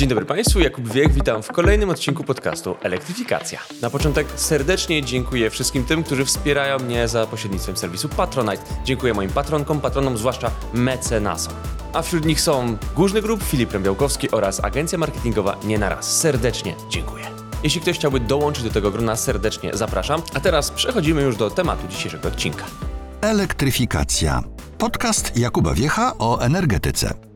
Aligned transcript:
Dzień 0.00 0.08
dobry 0.08 0.24
Państwu, 0.24 0.60
Jakub 0.60 0.92
Wiek, 0.92 1.12
witam 1.12 1.42
w 1.42 1.48
kolejnym 1.48 1.90
odcinku 1.90 2.24
podcastu 2.24 2.76
Elektryfikacja. 2.82 3.60
Na 3.82 3.90
początek 3.90 4.26
serdecznie 4.36 5.02
dziękuję 5.02 5.50
wszystkim 5.50 5.84
tym, 5.84 6.02
którzy 6.02 6.24
wspierają 6.24 6.78
mnie 6.78 7.08
za 7.08 7.26
pośrednictwem 7.26 7.76
serwisu 7.76 8.08
Patronite. 8.08 8.62
Dziękuję 8.84 9.14
moim 9.14 9.30
patronkom, 9.30 9.80
patronom, 9.80 10.18
zwłaszcza 10.18 10.50
mecenasom. 10.74 11.54
A 11.92 12.02
wśród 12.02 12.24
nich 12.24 12.40
są 12.40 12.76
Górzny 12.96 13.22
Grup, 13.22 13.42
Filip 13.42 13.72
Rębiałkowski 13.72 14.30
oraz 14.30 14.64
agencja 14.64 14.98
marketingowa 14.98 15.56
Nie 15.64 15.78
Naraz. 15.78 16.18
Serdecznie 16.20 16.74
dziękuję. 16.88 17.24
Jeśli 17.62 17.80
ktoś 17.80 17.96
chciałby 17.96 18.20
dołączyć 18.20 18.64
do 18.64 18.70
tego 18.70 18.90
grona, 18.90 19.16
serdecznie 19.16 19.70
zapraszam. 19.74 20.22
A 20.34 20.40
teraz 20.40 20.70
przechodzimy 20.70 21.22
już 21.22 21.36
do 21.36 21.50
tematu 21.50 21.88
dzisiejszego 21.88 22.28
odcinka. 22.28 22.64
Elektryfikacja. 23.20 24.42
Podcast 24.78 25.36
Jakuba 25.38 25.74
Wiecha 25.74 26.18
o 26.18 26.40
energetyce. 26.40 27.29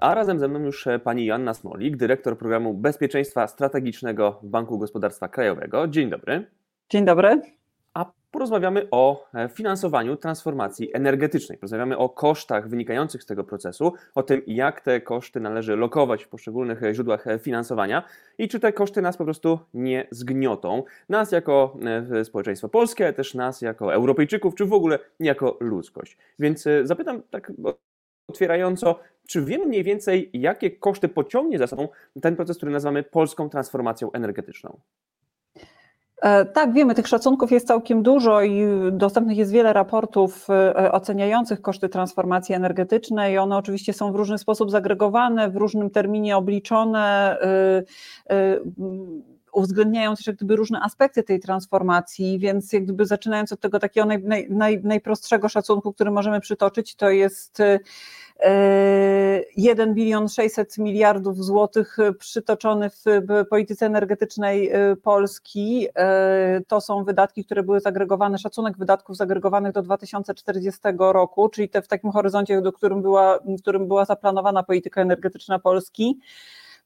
A 0.00 0.14
razem 0.14 0.38
ze 0.38 0.48
mną 0.48 0.58
już 0.60 0.86
e, 0.86 0.98
pani 0.98 1.26
Joanna 1.26 1.54
Smolik, 1.54 1.96
dyrektor 1.96 2.38
programu 2.38 2.74
Bezpieczeństwa 2.74 3.46
Strategicznego 3.46 4.40
Banku 4.42 4.78
Gospodarstwa 4.78 5.28
Krajowego. 5.28 5.88
Dzień 5.88 6.10
dobry. 6.10 6.46
Dzień 6.90 7.04
dobry. 7.04 7.40
A 7.94 8.12
porozmawiamy 8.30 8.88
o 8.90 9.26
e, 9.34 9.48
finansowaniu 9.48 10.16
transformacji 10.16 10.90
energetycznej. 10.92 11.58
Porozmawiamy 11.58 11.98
o 11.98 12.08
kosztach 12.08 12.68
wynikających 12.68 13.22
z 13.22 13.26
tego 13.26 13.44
procesu, 13.44 13.92
o 14.14 14.22
tym, 14.22 14.42
jak 14.46 14.80
te 14.80 15.00
koszty 15.00 15.40
należy 15.40 15.76
lokować 15.76 16.24
w 16.24 16.28
poszczególnych 16.28 16.82
e, 16.82 16.94
źródłach 16.94 17.24
finansowania 17.42 18.02
i 18.38 18.48
czy 18.48 18.60
te 18.60 18.72
koszty 18.72 19.02
nas 19.02 19.16
po 19.16 19.24
prostu 19.24 19.58
nie 19.74 20.06
zgniotą. 20.10 20.82
Nas 21.08 21.32
jako 21.32 21.76
społeczeństwo 22.24 22.68
polskie, 22.68 23.12
też 23.12 23.34
nas 23.34 23.62
jako 23.62 23.94
Europejczyków, 23.94 24.54
czy 24.54 24.64
w 24.64 24.72
ogóle 24.72 24.98
jako 25.20 25.56
ludzkość. 25.60 26.16
Więc 26.38 26.64
zapytam 26.84 27.22
tak 27.30 27.52
otwierająco, 28.30 29.00
czy 29.28 29.44
wiemy 29.44 29.66
mniej 29.66 29.84
więcej, 29.84 30.30
jakie 30.32 30.70
koszty 30.70 31.08
pociągnie 31.08 31.58
za 31.58 31.66
sobą 31.66 31.88
ten 32.22 32.36
proces, 32.36 32.56
który 32.56 32.72
nazywamy 32.72 33.02
polską 33.02 33.48
transformacją 33.48 34.12
energetyczną? 34.12 34.80
E, 36.22 36.44
tak, 36.44 36.72
wiemy, 36.72 36.94
tych 36.94 37.08
szacunków 37.08 37.50
jest 37.50 37.66
całkiem 37.66 38.02
dużo 38.02 38.42
i 38.42 38.66
dostępnych 38.92 39.36
jest 39.36 39.52
wiele 39.52 39.72
raportów 39.72 40.50
e, 40.50 40.92
oceniających 40.92 41.62
koszty 41.62 41.88
transformacji 41.88 42.54
energetycznej. 42.54 43.38
One 43.38 43.56
oczywiście 43.56 43.92
są 43.92 44.12
w 44.12 44.16
różny 44.16 44.38
sposób 44.38 44.70
zagregowane, 44.70 45.50
w 45.50 45.56
różnym 45.56 45.90
terminie 45.90 46.36
obliczone 46.36 47.36
e, 48.28 48.60
uwzględniają 49.52 50.16
też 50.16 50.26
jak 50.26 50.36
gdyby 50.36 50.56
różne 50.56 50.80
aspekty 50.80 51.22
tej 51.22 51.40
transformacji, 51.40 52.38
więc 52.38 52.72
jak 52.72 52.84
gdyby 52.84 53.06
zaczynając 53.06 53.52
od 53.52 53.60
tego 53.60 53.78
takiego 53.78 54.06
naj, 54.06 54.46
naj, 54.50 54.80
najprostszego 54.82 55.48
szacunku, 55.48 55.92
który 55.92 56.10
możemy 56.10 56.40
przytoczyć, 56.40 56.94
to 56.94 57.10
jest 57.10 57.62
1 59.56 59.94
bilion 59.94 60.28
600 60.28 60.78
miliardów 60.78 61.44
złotych 61.44 61.96
przytoczony 62.18 62.90
w 62.90 63.04
polityce 63.50 63.86
energetycznej 63.86 64.74
y, 64.92 64.96
Polski. 64.96 65.88
Y, 66.58 66.64
to 66.64 66.80
są 66.80 67.04
wydatki, 67.04 67.44
które 67.44 67.62
były 67.62 67.80
zagregowane, 67.80 68.38
szacunek 68.38 68.78
wydatków 68.78 69.16
zagregowanych 69.16 69.72
do 69.72 69.82
2040 69.82 70.80
roku, 70.98 71.48
czyli 71.48 71.68
te 71.68 71.82
w 71.82 71.88
takim 71.88 72.10
horyzoncie, 72.10 72.62
do 72.62 72.72
którym 72.72 73.02
była, 73.02 73.38
w 73.38 73.60
którym 73.60 73.88
była 73.88 74.04
zaplanowana 74.04 74.62
polityka 74.62 75.02
energetyczna 75.02 75.58
Polski. 75.58 76.18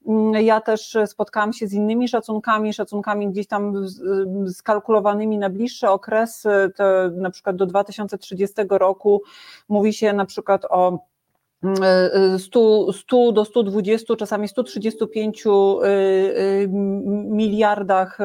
Mm, 0.07 0.45
ja 0.45 0.61
też 0.61 0.97
spotkałam 1.07 1.53
się 1.53 1.67
z 1.67 1.73
innymi 1.73 2.09
szacunkami, 2.09 2.73
szacunkami 2.73 3.29
gdzieś 3.29 3.47
tam 3.47 3.87
skalkulowanymi 4.53 5.39
na 5.39 5.51
bliższe 5.51 5.91
okresy, 5.91 6.73
to 6.77 6.85
na 7.11 7.31
przykład 7.31 7.57
do 7.57 7.67
2030 7.67 8.55
roku 8.71 9.23
mówi 9.69 9.93
się 9.93 10.13
na 10.13 10.27
przykład 10.27 10.65
o 10.71 11.14
100, 12.39 12.93
100 12.93 13.33
do 13.33 13.45
120, 13.45 14.17
czasami 14.17 14.49
135 14.49 15.47
y, 15.47 15.51
y, 15.51 16.69
miliardach 17.29 18.19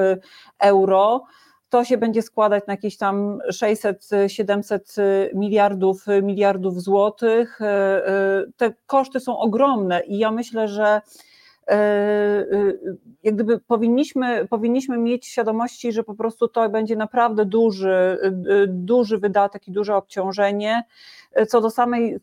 euro. 0.59 1.23
To 1.69 1.83
się 1.83 1.97
będzie 1.97 2.21
składać 2.21 2.63
na 2.67 2.73
jakieś 2.73 2.97
tam 2.97 3.39
600-700 3.49 4.99
miliardów, 5.33 6.05
miliardów 6.23 6.81
złotych. 6.81 7.61
Y, 7.61 7.65
te 8.57 8.73
koszty 8.85 9.19
są 9.19 9.37
ogromne 9.37 10.01
i 10.07 10.17
ja 10.17 10.31
myślę, 10.31 10.67
że 10.67 11.01
jak 13.23 13.35
gdyby 13.35 13.59
powinniśmy, 13.59 14.47
powinniśmy 14.47 14.97
mieć 14.97 15.27
świadomości, 15.27 15.91
że 15.91 16.03
po 16.03 16.15
prostu 16.15 16.47
to 16.47 16.69
będzie 16.69 16.95
naprawdę 16.95 17.45
duży, 17.45 18.17
duży 18.67 19.17
wydatek 19.17 19.67
i 19.67 19.71
duże 19.71 19.95
obciążenie. 19.95 20.83
Co 21.47 21.61
do 21.61 21.69
samej, 21.69 22.19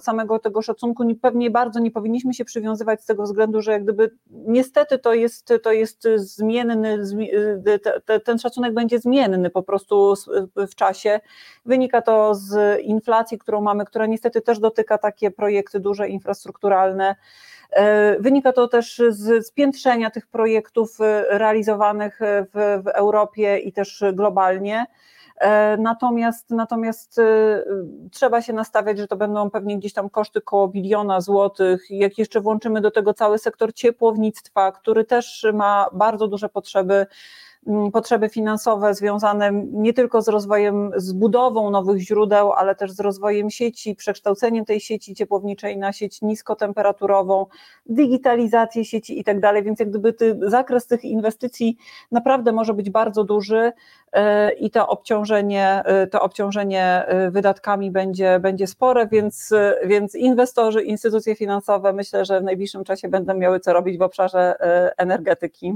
samego 0.00 0.38
tego 0.38 0.62
szacunku, 0.62 1.04
pewnie 1.22 1.50
bardzo 1.50 1.80
nie 1.80 1.90
powinniśmy 1.90 2.34
się 2.34 2.44
przywiązywać 2.44 3.02
z 3.02 3.06
tego 3.06 3.22
względu, 3.22 3.62
że 3.62 3.72
jak 3.72 3.82
gdyby 3.82 4.10
niestety 4.30 4.98
to 4.98 5.14
jest, 5.14 5.52
to 5.62 5.72
jest 5.72 6.06
zmienny, 6.16 6.98
ten 8.24 8.38
szacunek 8.38 8.74
będzie 8.74 8.98
zmienny 8.98 9.50
po 9.50 9.62
prostu 9.62 10.14
w 10.56 10.74
czasie. 10.74 11.20
Wynika 11.64 12.02
to 12.02 12.34
z 12.34 12.80
inflacji, 12.80 13.38
którą 13.38 13.60
mamy, 13.60 13.84
która 13.84 14.06
niestety 14.06 14.40
też 14.40 14.58
dotyka 14.58 14.98
takie 14.98 15.30
projekty 15.30 15.80
duże, 15.80 16.08
infrastrukturalne. 16.08 17.16
E, 17.70 18.16
wynika 18.20 18.52
to 18.52 18.68
też 18.68 19.02
z 19.08 19.46
spiętrzenia 19.46 20.10
tych 20.10 20.26
projektów 20.26 20.98
realizowanych 21.28 22.18
w, 22.22 22.82
w 22.84 22.88
Europie 22.88 23.58
i 23.58 23.72
też 23.72 24.04
globalnie. 24.12 24.86
E, 25.40 25.76
natomiast, 25.76 26.50
natomiast 26.50 27.18
e, 27.18 27.24
trzeba 28.10 28.42
się 28.42 28.52
nastawiać, 28.52 28.98
że 28.98 29.06
to 29.06 29.16
będą 29.16 29.50
pewnie 29.50 29.78
gdzieś 29.78 29.92
tam 29.92 30.10
koszty 30.10 30.40
koło 30.40 30.68
biliona 30.68 31.20
złotych. 31.20 31.90
Jak 31.90 32.18
jeszcze 32.18 32.40
włączymy 32.40 32.80
do 32.80 32.90
tego 32.90 33.14
cały 33.14 33.38
sektor 33.38 33.74
ciepłownictwa, 33.74 34.72
który 34.72 35.04
też 35.04 35.46
ma 35.54 35.86
bardzo 35.92 36.28
duże 36.28 36.48
potrzeby 36.48 37.06
potrzeby 37.92 38.28
finansowe 38.28 38.94
związane 38.94 39.50
nie 39.72 39.92
tylko 39.92 40.22
z 40.22 40.28
rozwojem, 40.28 40.90
z 40.96 41.12
budową 41.12 41.70
nowych 41.70 41.98
źródeł, 41.98 42.52
ale 42.52 42.74
też 42.74 42.92
z 42.92 43.00
rozwojem 43.00 43.50
sieci, 43.50 43.94
przekształceniem 43.94 44.64
tej 44.64 44.80
sieci 44.80 45.14
ciepłowniczej 45.14 45.78
na 45.78 45.92
sieć 45.92 46.22
niskotemperaturową, 46.22 47.46
digitalizację 47.86 48.84
sieci 48.84 49.20
i 49.20 49.24
tak 49.24 49.40
dalej, 49.40 49.62
więc 49.62 49.80
jak 49.80 49.90
gdyby 49.90 50.12
ty, 50.12 50.38
zakres 50.42 50.86
tych 50.86 51.04
inwestycji 51.04 51.76
naprawdę 52.12 52.52
może 52.52 52.74
być 52.74 52.90
bardzo 52.90 53.24
duży 53.24 53.72
e, 54.12 54.52
i 54.52 54.70
to 54.70 54.88
obciążenie, 54.88 55.82
e, 55.84 56.06
to 56.06 56.22
obciążenie 56.22 56.84
e, 57.06 57.30
wydatkami 57.30 57.90
będzie, 57.90 58.40
będzie 58.40 58.66
spore, 58.66 59.06
więc, 59.06 59.54
więc 59.84 60.14
inwestorzy, 60.14 60.82
instytucje 60.82 61.34
finansowe 61.34 61.92
myślę, 61.92 62.24
że 62.24 62.40
w 62.40 62.44
najbliższym 62.44 62.84
czasie 62.84 63.08
będą 63.08 63.34
miały 63.34 63.60
co 63.60 63.72
robić 63.72 63.98
w 63.98 64.02
obszarze 64.02 64.56
energetyki. 64.96 65.74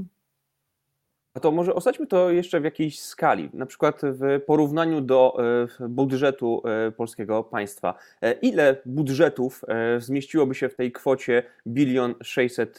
A 1.34 1.40
to 1.40 1.50
może 1.50 1.74
osadźmy 1.74 2.06
to 2.06 2.30
jeszcze 2.30 2.60
w 2.60 2.64
jakiejś 2.64 3.00
skali, 3.00 3.50
na 3.52 3.66
przykład 3.66 4.00
w 4.02 4.40
porównaniu 4.46 5.00
do 5.00 5.36
e, 5.80 5.88
budżetu 5.88 6.62
e, 6.64 6.92
polskiego 6.92 7.44
państwa. 7.44 7.94
E, 8.22 8.32
ile 8.32 8.76
budżetów 8.86 9.64
zmieściłoby 9.98 10.54
się 10.54 10.68
w 10.68 10.74
tej 10.74 10.92
kwocie 10.92 11.42
bilion 11.66 12.14
600 12.22 12.78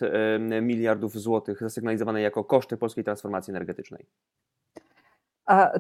miliardów 0.62 1.20
złotych 1.20 1.60
zasygnalizowanej 1.60 2.24
jako 2.24 2.44
koszty 2.44 2.78
polskiej 2.78 3.04
transformacji 3.04 3.52
energetycznej? 3.52 4.06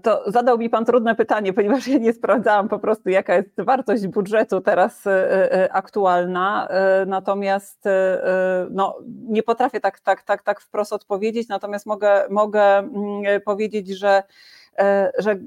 To 0.04 0.24
zadał 0.32 0.58
mi 0.58 0.70
Pan 0.70 0.86
trudne 0.86 1.16
pytanie, 1.16 1.54
ponieważ 1.54 1.88
ja 1.88 1.98
nie 1.98 2.14
sprawdzałam 2.14 2.70
po 2.70 2.80
prostu, 2.80 3.10
jaka 3.10 3.36
jest 3.36 3.50
wartość 3.58 4.08
budżetu 4.08 4.62
teraz 4.62 5.08
e, 5.08 5.54
e, 5.54 5.74
aktualna. 5.74 6.68
E, 6.68 7.06
natomiast 7.06 7.84
no, 8.70 8.98
nie 9.06 9.44
potrafię 9.44 9.80
tak, 9.80 10.00
tak, 10.00 10.24
tak, 10.24 10.44
tak 10.44 10.62
wprost 10.62 10.94
odpowiedzieć, 10.94 11.48
natomiast 11.48 11.86
mogę, 11.86 12.26
mogę 12.30 12.78
mm, 12.78 13.42
powiedzieć, 13.46 13.88
że 13.88 14.24
że 15.18 15.40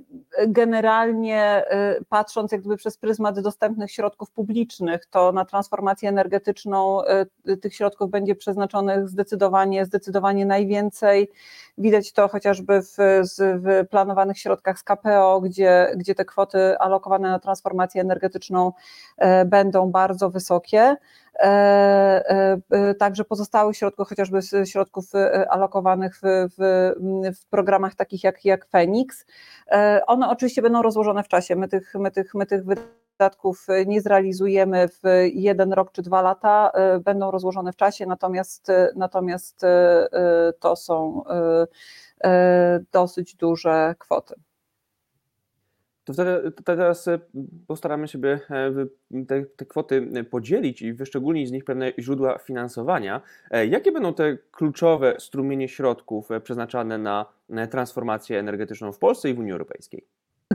generalnie 0.48 1.40
e, 1.40 1.96
patrząc 2.08 2.52
jak 2.52 2.60
gdyby 2.60 2.76
przez 2.76 2.96
pryzmat 2.98 3.40
dostępnych 3.40 3.90
środków 3.90 4.30
publicznych, 4.30 5.06
to 5.06 5.32
na 5.32 5.44
transformację 5.44 6.08
energetyczną 6.08 7.04
e, 7.04 7.26
tych 7.56 7.74
środków 7.74 8.10
będzie 8.10 8.34
przeznaczonych 8.34 9.08
zdecydowanie, 9.08 9.86
zdecydowanie 9.86 10.46
najwięcej. 10.46 11.30
Widać 11.78 12.12
to 12.12 12.28
chociażby 12.28 12.82
w, 12.82 12.96
w 13.38 13.88
planowanych 13.90 14.38
środkach 14.38 14.78
z 14.78 14.82
KPO, 14.82 15.40
gdzie, 15.40 15.92
gdzie 15.96 16.14
te 16.14 16.24
kwoty 16.24 16.78
alokowane 16.78 17.30
na 17.30 17.38
transformację 17.38 18.00
energetyczną 18.00 18.72
będą 19.46 19.90
bardzo 19.90 20.30
wysokie. 20.30 20.96
E, 21.38 21.46
e, 22.30 22.60
e, 22.70 22.94
także 22.94 23.24
pozostałych 23.24 23.76
środków, 23.76 24.08
chociażby 24.08 24.40
środków 24.64 25.04
alokowanych 25.48 26.16
w, 26.16 26.20
w, 26.58 26.92
w 27.40 27.46
programach 27.46 27.94
takich 27.94 28.24
jak, 28.24 28.44
jak 28.44 28.66
Fenix. 28.66 29.26
One 30.06 30.28
oczywiście 30.28 30.62
będą 30.62 30.82
rozłożone 30.82 31.22
w 31.22 31.28
czasie. 31.28 31.56
My 31.56 31.68
tych, 31.68 31.94
my 31.94 32.10
tych, 32.10 32.34
my 32.34 32.46
tych 32.46 32.62
wydatków 32.64 33.66
nie 33.86 34.00
zrealizujemy 34.00 34.88
w 34.88 35.02
jeden 35.32 35.72
rok 35.72 35.92
czy 35.92 36.02
dwa 36.02 36.22
lata, 36.22 36.72
będą 37.04 37.30
rozłożone 37.30 37.72
w 37.72 37.76
czasie, 37.76 38.06
natomiast, 38.06 38.66
natomiast 38.96 39.60
to 40.60 40.76
są 40.76 41.22
dosyć 42.92 43.34
duże 43.36 43.94
kwoty. 43.98 44.34
To 46.04 46.12
teraz 46.64 47.08
e, 47.08 47.18
postaramy 47.66 48.08
się 48.08 48.18
by 48.18 48.40
e, 48.50 48.72
te, 49.26 49.44
te, 49.56 49.64
kwoty 49.64 50.08
podzielić 50.30 50.82
i 50.82 50.92
wyszczególnić 50.92 51.48
z 51.48 51.52
nich 51.52 51.64
pewne 51.64 51.92
źródła 51.98 52.38
finansowania. 52.38 53.20
E, 53.50 53.66
jakie 53.66 53.92
będą 53.92 54.14
te 54.14 54.38
kluczowe 54.50 55.16
strumienie 55.18 55.68
środków 55.68 56.28
przeznaczane 56.42 56.98
na 56.98 57.26
transformację 57.70 58.38
energetyczną 58.38 58.92
w 58.92 58.98
Polsce 58.98 59.30
i 59.30 59.34
w 59.34 59.38
Unii 59.38 59.52
Europejskiej? 59.52 60.04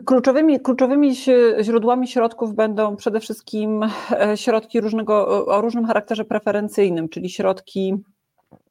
Kluczowymi, 0.05 0.59
kluczowymi 0.59 1.15
źródłami 1.61 2.07
środków 2.07 2.55
będą 2.55 2.95
przede 2.95 3.19
wszystkim 3.19 3.81
środki 4.35 4.81
różnego, 4.81 5.45
o 5.45 5.61
różnym 5.61 5.85
charakterze 5.85 6.25
preferencyjnym, 6.25 7.09
czyli 7.09 7.29
środki 7.29 7.95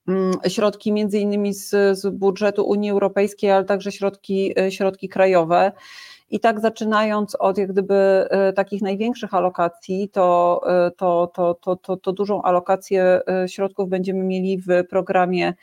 mm, 0.08 0.32
środki 0.48 0.92
między 0.92 1.19
innymi 1.19 1.54
z, 1.54 1.70
z 1.98 2.14
budżetu 2.14 2.64
Unii 2.64 2.90
Europejskiej, 2.90 3.50
ale 3.50 3.64
także 3.64 3.92
środki, 3.92 4.54
środki 4.70 5.08
krajowe. 5.08 5.72
I 6.30 6.40
tak 6.40 6.60
zaczynając 6.60 7.34
od 7.34 7.58
jak 7.58 7.72
gdyby 7.72 7.94
e, 7.94 8.52
takich 8.52 8.82
największych 8.82 9.34
alokacji, 9.34 10.08
to, 10.08 10.60
e, 10.66 10.90
to, 10.90 11.30
to, 11.34 11.54
to, 11.54 11.76
to, 11.76 11.96
to 11.96 12.12
dużą 12.12 12.42
alokację 12.42 13.20
e, 13.28 13.48
środków 13.48 13.88
będziemy 13.88 14.25
mieli 14.25 14.58
w 14.58 14.66
programie, 14.90 15.54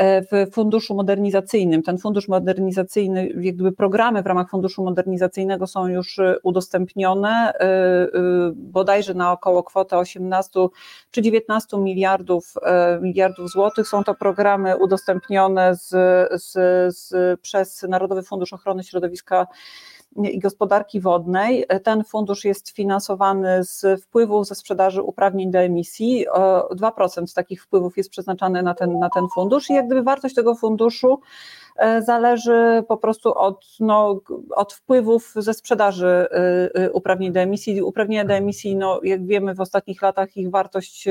w 0.00 0.52
funduszu 0.52 0.94
modernizacyjnym. 0.94 1.82
Ten 1.82 1.98
fundusz 1.98 2.28
modernizacyjny, 2.28 3.28
jak 3.40 3.54
gdyby 3.54 3.72
programy 3.72 4.22
w 4.22 4.26
ramach 4.26 4.50
funduszu 4.50 4.84
modernizacyjnego 4.84 5.66
są 5.66 5.86
już 5.86 6.20
udostępnione, 6.42 7.52
bodajże 8.54 9.14
na 9.14 9.32
około 9.32 9.62
kwotę 9.62 9.98
18 9.98 10.60
czy 11.10 11.22
19 11.22 11.78
miliardów, 11.78 12.54
miliardów 13.00 13.50
złotych. 13.50 13.88
Są 13.88 14.04
to 14.04 14.14
programy 14.14 14.76
udostępnione 14.76 15.74
z, 15.74 15.88
z, 16.42 16.52
z, 16.96 17.40
przez 17.40 17.82
Narodowy 17.82 18.22
Fundusz 18.22 18.52
Ochrony 18.52 18.84
Środowiska 18.84 19.46
i 20.24 20.38
Gospodarki 20.38 21.00
Wodnej. 21.00 21.64
Ten 21.84 22.04
fundusz 22.04 22.44
jest 22.44 22.70
finansowany 22.70 23.64
z 23.64 24.02
wpływów 24.02 24.46
ze 24.46 24.54
sprzedaży 24.54 25.02
uprawnień 25.02 25.50
do 25.50 25.58
emisji. 25.58 26.26
2% 26.76 27.34
takich 27.34 27.62
wpływów 27.62 27.96
jest 27.96 28.10
przeznaczane 28.10 28.62
na 28.62 28.74
ten, 28.74 28.98
na 28.98 29.10
ten 29.10 29.26
fundusz 29.34 29.70
i 29.70 29.74
jak 29.74 29.86
gdyby 29.86 30.02
wartość 30.02 30.34
tego 30.34 30.54
funduszu 30.54 31.20
e, 31.76 32.02
zależy 32.02 32.84
po 32.88 32.96
prostu 32.96 33.38
od, 33.38 33.66
no, 33.80 34.20
od 34.56 34.72
wpływów 34.72 35.32
ze 35.36 35.54
sprzedaży 35.54 36.06
e, 36.06 36.28
e, 36.74 36.92
uprawnień 36.92 37.32
do 37.32 37.40
emisji. 37.40 37.82
Uprawnienia 37.82 38.24
do 38.24 38.34
emisji, 38.34 38.76
no, 38.76 39.00
jak 39.02 39.26
wiemy, 39.26 39.54
w 39.54 39.60
ostatnich 39.60 40.02
latach 40.02 40.36
ich 40.36 40.50
wartość 40.50 41.08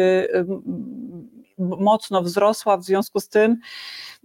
mocno 1.58 2.22
wzrosła, 2.22 2.78
w 2.78 2.84
związku 2.84 3.20
z 3.20 3.28
tym 3.28 3.58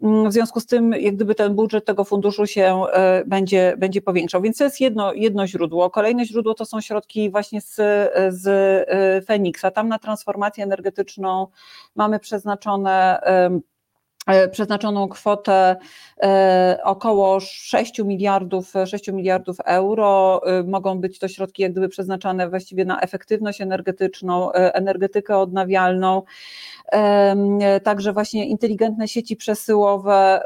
Mm, 0.02 0.30
w 0.30 0.32
związku 0.32 0.60
z 0.60 0.66
tym, 0.66 0.92
jak 0.92 1.14
gdyby 1.14 1.34
ten 1.34 1.54
budżet 1.54 1.84
tego 1.84 2.04
funduszu 2.04 2.46
się 2.46 2.82
e, 2.92 3.24
będzie, 3.26 3.74
będzie 3.78 4.02
powiększał. 4.02 4.42
Więc 4.42 4.56
to 4.56 4.64
jest 4.64 4.80
jedno, 4.80 5.12
jedno 5.12 5.46
źródło. 5.46 5.90
Kolejne 5.90 6.26
źródło 6.26 6.54
to 6.54 6.64
są 6.64 6.80
środki 6.80 7.30
właśnie 7.30 7.60
z, 7.60 7.74
z 8.28 8.46
e, 8.46 9.22
Feniksa. 9.22 9.70
Tam 9.70 9.88
na 9.88 9.98
transformację 9.98 10.64
energetyczną 10.64 11.46
mamy 11.94 12.18
przeznaczone 12.18 13.20
przeznaczoną 14.50 15.08
kwotę 15.08 15.76
około 16.84 17.40
6 17.40 17.98
miliardów, 17.98 18.72
6 18.86 19.08
miliardów 19.08 19.56
euro. 19.64 20.40
Mogą 20.66 21.00
być 21.00 21.18
to 21.18 21.28
środki 21.28 21.62
jak 21.62 21.72
gdyby 21.72 21.88
przeznaczane 21.88 22.48
właściwie 22.48 22.84
na 22.84 23.00
efektywność 23.00 23.60
energetyczną, 23.60 24.52
energetykę 24.52 25.38
odnawialną 25.38 26.22
także 27.82 28.12
właśnie 28.12 28.46
inteligentne 28.46 29.08
sieci 29.08 29.36
przesyłowe, 29.36 30.42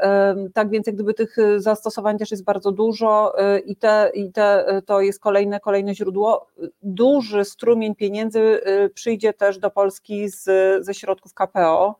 tak 0.53 0.69
więc 0.69 0.87
jak 0.87 0.95
gdyby 0.95 1.13
tych 1.13 1.35
zastosowań 1.57 2.17
też 2.17 2.31
jest 2.31 2.43
bardzo 2.43 2.71
dużo 2.71 3.35
i, 3.65 3.75
te, 3.75 4.11
i 4.13 4.31
te, 4.31 4.65
to 4.85 5.01
jest 5.01 5.19
kolejne, 5.19 5.59
kolejne 5.59 5.95
źródło. 5.95 6.47
Duży 6.81 7.45
strumień 7.45 7.95
pieniędzy 7.95 8.61
przyjdzie 8.93 9.33
też 9.33 9.59
do 9.59 9.69
Polski 9.69 10.29
z, 10.29 10.43
ze 10.85 10.93
środków 10.93 11.33
KPO. 11.33 11.95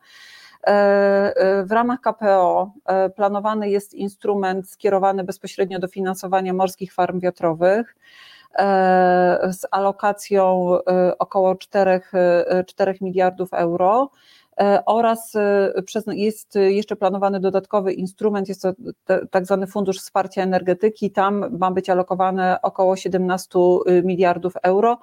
W 1.66 1.72
ramach 1.72 2.02
KPO 2.02 2.72
planowany 3.16 3.70
jest 3.70 3.94
instrument 3.94 4.70
skierowany 4.70 5.24
bezpośrednio 5.24 5.80
do 5.80 5.88
finansowania 5.88 6.54
morskich 6.54 6.94
farm 6.94 7.20
wiatrowych 7.20 7.96
z 9.52 9.62
alokacją 9.72 10.72
około 11.20 11.56
4, 11.56 12.02
4 12.68 12.98
miliardów 13.02 13.54
euro. 13.54 14.10
E, 14.60 14.86
oraz 14.86 15.36
e, 15.36 15.74
jest 16.14 16.56
jeszcze 16.56 16.96
planowany 16.96 17.40
dodatkowy 17.40 17.94
instrument, 17.94 18.50
jest 18.50 18.62
to 18.62 18.74
tak 19.32 19.46
zwany 19.46 19.68
Fundusz 19.68 20.00
Wsparcia 20.00 20.44
Energetyki, 20.44 21.12
tam 21.12 21.58
ma 21.58 21.72
być 21.72 21.90
alokowane 21.90 22.60
około 22.62 22.96
17 22.96 23.60
y, 23.88 24.04
miliardów 24.04 24.54
euro 24.64 24.98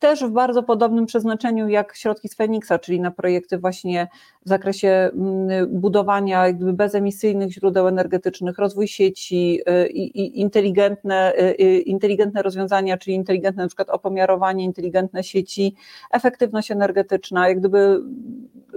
też 0.00 0.24
w 0.24 0.30
bardzo 0.30 0.62
podobnym 0.62 1.06
przeznaczeniu 1.06 1.68
jak 1.68 1.96
środki 1.96 2.28
z 2.28 2.34
Feniksa, 2.34 2.78
czyli 2.78 3.00
na 3.00 3.10
projekty 3.10 3.58
właśnie 3.58 4.08
w 4.46 4.48
zakresie 4.48 4.88
mm, 4.88 5.80
budowania 5.80 6.46
jakby 6.46 6.72
bezemisyjnych 6.72 7.52
źródeł 7.52 7.88
energetycznych, 7.88 8.58
rozwój 8.58 8.88
sieci 8.88 9.60
y, 9.84 9.88
i 9.88 10.40
inteligentne, 10.40 11.32
y, 11.34 11.56
y, 11.60 11.80
inteligentne 11.80 12.42
rozwiązania, 12.42 12.98
czyli 12.98 13.16
inteligentne 13.16 13.62
na 13.62 13.68
przykład 13.68 13.90
opomiarowanie, 13.90 14.64
inteligentne 14.64 15.24
sieci, 15.24 15.74
efektywność 16.10 16.70
energetyczna, 16.70 17.48
jak 17.48 17.58
gdyby 17.58 18.00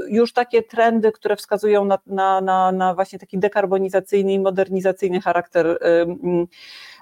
już 0.08 0.34
takie 0.34 0.64
trendy, 0.64 1.12
które 1.12 1.36
wskazują 1.36 1.86
na, 1.86 2.00
na, 2.08 2.42
na, 2.42 2.72
na 2.72 2.94
właśnie 2.94 3.20
taki 3.20 3.38
dekarbonizacyjny 3.38 4.34
i 4.34 4.40
modernizacyjny 4.40 5.22
charakter 5.22 5.78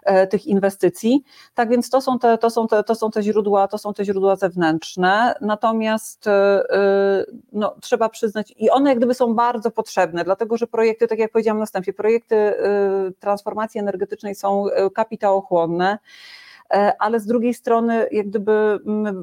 E, 0.04 0.28
tych 0.28 0.48
inwestycji. 0.48 1.24
Tak 1.54 1.70
więc 1.70 1.90
to 1.90 2.02
są 2.02 2.20
te, 2.20 2.38
to 2.38 2.50
są 2.50 2.68
te, 2.68 2.84
to 2.84 2.96
są 2.96 3.12
te 3.12 3.24
źródła, 3.24 3.68
to 3.68 3.78
są 3.78 3.94
te 3.94 4.06
źródła 4.06 4.36
zewnętrzne, 4.36 5.36
natomiast 5.42 6.28
e, 6.28 6.32
e, 6.32 7.26
no, 7.52 7.76
trzeba 7.82 8.10
przyznać, 8.10 8.54
i 8.58 8.70
one 8.70 8.90
jak 8.90 8.98
gdyby 8.98 9.14
są 9.14 9.34
bardzo 9.34 9.72
potrzebne, 9.72 10.24
dlatego 10.24 10.58
że 10.58 10.68
projekty, 10.68 11.08
tak 11.08 11.20
jak 11.20 11.32
powiedziałam 11.32 11.60
na 11.60 11.66
wstępie, 11.66 11.94
projekty 11.94 12.54
transformacji 13.20 13.80
energetycznej 13.80 14.36
są 14.36 14.66
kapitałochłonne. 14.96 15.98
E, 16.72 16.94
ale 17.00 17.20
z 17.20 17.26
drugiej 17.26 17.54
strony 17.54 18.08
jak 18.12 18.28
gdyby 18.28 18.80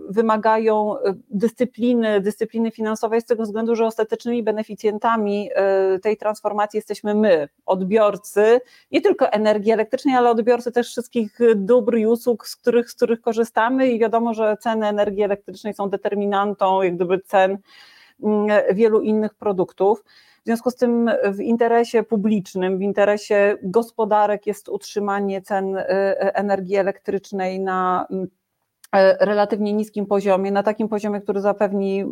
wymagają 0.08 0.98
e, 0.98 1.14
dyscypliny, 1.30 2.20
dyscypliny 2.20 2.70
finansowej 2.70 3.20
z 3.20 3.24
tego 3.24 3.42
względu, 3.42 3.76
że 3.76 3.86
ostatecznymi 3.86 4.42
beneficjentami 4.42 5.50
e, 5.54 5.98
tej 5.98 6.16
transformacji 6.16 6.76
jesteśmy 6.76 7.14
my, 7.14 7.48
odbiorcy, 7.66 8.60
nie 8.92 9.00
tylko 9.00 9.32
energii 9.32 9.72
elektrycznej, 9.72 10.14
ale 10.14 10.30
odbiorcy 10.30 10.72
też 10.72 10.88
wszystkich 10.88 11.38
dóbr 11.56 11.96
i 11.96 12.06
usług, 12.06 12.46
z 12.46 12.56
których, 12.56 12.90
z 12.90 12.94
których 12.94 13.20
korzystamy 13.20 13.88
i 13.88 13.98
wiadomo, 13.98 14.34
że 14.34 14.56
ceny 14.60 14.86
energii 14.86 15.22
elektrycznej 15.22 15.74
są 15.74 15.90
determinantą 15.90 16.82
jak 16.82 16.96
gdyby 16.96 17.20
cen 17.20 17.58
wielu 18.74 19.00
innych 19.00 19.34
produktów. 19.34 20.04
W 20.42 20.44
związku 20.44 20.70
z 20.70 20.76
tym 20.76 21.10
w 21.32 21.40
interesie 21.40 22.02
publicznym, 22.02 22.78
w 22.78 22.82
interesie 22.82 23.56
gospodarek 23.62 24.46
jest 24.46 24.68
utrzymanie 24.68 25.42
cen 25.42 25.76
y, 25.76 25.84
energii 26.18 26.76
elektrycznej 26.76 27.60
na 27.60 28.06
mm, 28.10 28.26
e, 28.92 29.26
relatywnie 29.26 29.72
niskim 29.72 30.06
poziomie, 30.06 30.50
na 30.50 30.62
takim 30.62 30.88
poziomie, 30.88 31.20
który 31.20 31.40
zapewni 31.40 32.04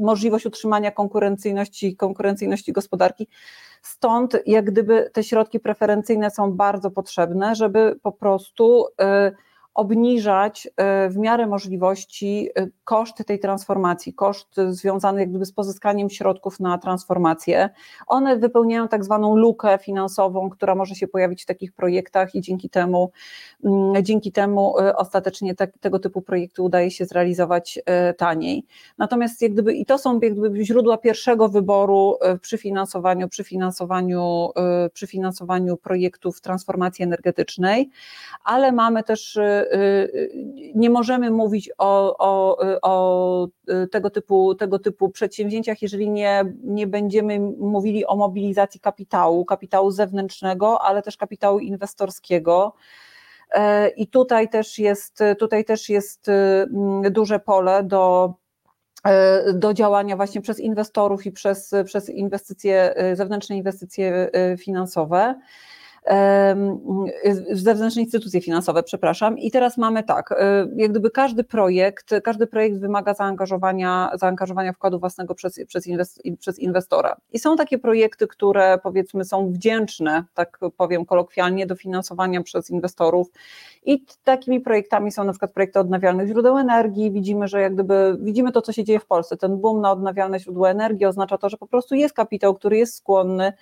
możliwość 0.00 0.46
utrzymania 0.46 0.90
konkurencyjności, 0.90 1.96
konkurencyjności 1.96 2.72
gospodarki. 2.72 3.28
Stąd 3.82 4.36
jak 4.46 4.64
gdyby 4.64 5.10
te 5.12 5.24
środki 5.24 5.60
preferencyjne 5.60 6.30
są 6.30 6.52
bardzo 6.52 6.90
potrzebne, 6.90 7.54
żeby 7.54 7.98
po 8.02 8.12
prostu 8.12 8.86
y, 8.86 9.49
obniżać 9.74 10.68
e, 10.76 11.08
w 11.08 11.16
miarę 11.16 11.46
możliwości 11.46 12.48
e, 12.56 12.66
koszty 12.84 13.24
tej 13.24 13.38
transformacji, 13.38 14.14
koszt 14.14 14.56
związany 14.68 15.20
jak 15.20 15.30
gdyby 15.30 15.46
z 15.46 15.52
pozyskaniem 15.52 16.10
środków 16.10 16.60
na 16.60 16.78
transformację. 16.78 17.70
One 18.06 18.36
wypełniają 18.36 18.88
tak 18.88 19.04
zwaną 19.04 19.36
lukę 19.36 19.78
finansową, 19.78 20.50
która 20.50 20.74
może 20.74 20.94
się 20.94 21.08
pojawić 21.08 21.42
w 21.42 21.46
takich 21.46 21.72
projektach 21.72 22.34
i 22.34 22.40
dzięki 22.40 22.70
temu, 22.70 23.12
mm, 23.64 24.04
dzięki 24.04 24.32
temu 24.32 24.78
e, 24.78 24.96
ostatecznie 24.96 25.54
te, 25.54 25.66
tego 25.66 25.98
typu 25.98 26.22
projekty 26.22 26.62
udaje 26.62 26.90
się 26.90 27.04
zrealizować 27.04 27.78
taniej. 28.18 28.64
Natomiast 28.98 29.42
jak 29.42 29.52
gdyby, 29.52 29.74
i 29.74 29.86
to 29.86 29.98
są 29.98 30.20
jak 30.20 30.32
gdyby 30.32 30.64
źródła 30.64 30.98
pierwszego 30.98 31.48
wyboru 31.48 32.18
przy 32.40 32.58
finansowaniu, 32.58 33.28
przy 33.28 33.44
finansowaniu, 33.44 34.50
przy 34.92 35.06
finansowaniu 35.06 35.76
projektów 35.76 36.40
transformacji 36.40 37.04
energetycznej, 37.04 37.90
ale 38.44 38.72
mamy 38.72 39.02
też 39.02 39.38
nie 40.74 40.90
możemy 40.90 41.30
mówić 41.30 41.70
o, 41.78 42.16
o, 42.18 42.58
o 42.82 43.48
tego, 43.90 44.10
typu, 44.10 44.54
tego 44.54 44.78
typu 44.78 45.08
przedsięwzięciach, 45.08 45.82
jeżeli 45.82 46.10
nie, 46.10 46.44
nie 46.62 46.86
będziemy 46.86 47.40
mówili 47.58 48.06
o 48.06 48.16
mobilizacji 48.16 48.80
kapitału, 48.80 49.44
kapitału 49.44 49.90
zewnętrznego, 49.90 50.82
ale 50.82 51.02
też 51.02 51.16
kapitału 51.16 51.58
inwestorskiego. 51.58 52.74
E, 53.50 53.88
I 53.88 54.06
tutaj 54.06 54.48
też 54.48 54.78
jest, 54.78 55.18
tutaj 55.38 55.64
też 55.64 55.88
jest 55.88 56.28
y, 56.28 57.10
duże 57.10 57.40
pole 57.40 57.82
do, 57.82 58.34
e, 59.04 59.52
do 59.52 59.74
działania 59.74 60.16
właśnie 60.16 60.40
przez 60.40 60.60
inwestorów 60.60 61.26
i 61.26 61.32
przez, 61.32 61.74
przez 61.84 62.08
inwestycje, 62.08 62.94
zewnętrzne 63.14 63.56
inwestycje 63.56 64.30
finansowe. 64.58 65.40
Zewnętrzne 67.52 68.02
instytucje 68.02 68.40
finansowe, 68.40 68.82
przepraszam. 68.82 69.38
I 69.38 69.50
teraz 69.50 69.78
mamy 69.78 70.02
tak, 70.02 70.34
jak 70.76 70.90
gdyby 70.90 71.10
każdy 71.10 71.44
projekt, 71.44 72.14
każdy 72.24 72.46
projekt 72.46 72.78
wymaga 72.78 73.14
zaangażowania, 73.14 74.10
zaangażowania 74.14 74.72
wkładu 74.72 74.98
własnego 74.98 75.34
przez, 75.34 75.60
przez, 75.66 75.86
inwest, 75.86 76.22
przez 76.38 76.58
inwestora. 76.58 77.16
I 77.32 77.38
są 77.38 77.56
takie 77.56 77.78
projekty, 77.78 78.26
które 78.26 78.78
powiedzmy 78.82 79.24
są 79.24 79.52
wdzięczne, 79.52 80.24
tak 80.34 80.58
powiem 80.76 81.04
kolokwialnie, 81.04 81.66
do 81.66 81.76
finansowania 81.76 82.42
przez 82.42 82.70
inwestorów. 82.70 83.26
I 83.84 84.04
takimi 84.24 84.60
projektami 84.60 85.12
są 85.12 85.24
na 85.24 85.32
przykład 85.32 85.52
projekty 85.52 85.78
odnawialnych 85.78 86.28
źródeł 86.28 86.58
energii. 86.58 87.10
Widzimy, 87.10 87.48
że 87.48 87.60
jak 87.60 87.74
gdyby 87.74 88.16
widzimy 88.20 88.52
to, 88.52 88.62
co 88.62 88.72
się 88.72 88.84
dzieje 88.84 89.00
w 89.00 89.06
Polsce. 89.06 89.36
Ten 89.36 89.56
boom 89.56 89.80
na 89.80 89.92
odnawialne 89.92 90.40
źródła 90.40 90.70
energii 90.70 91.06
oznacza 91.06 91.38
to, 91.38 91.48
że 91.48 91.56
po 91.56 91.66
prostu 91.66 91.94
jest 91.94 92.14
kapitał, 92.14 92.54
który 92.54 92.76
jest 92.78 92.96
skłonny 92.96 93.52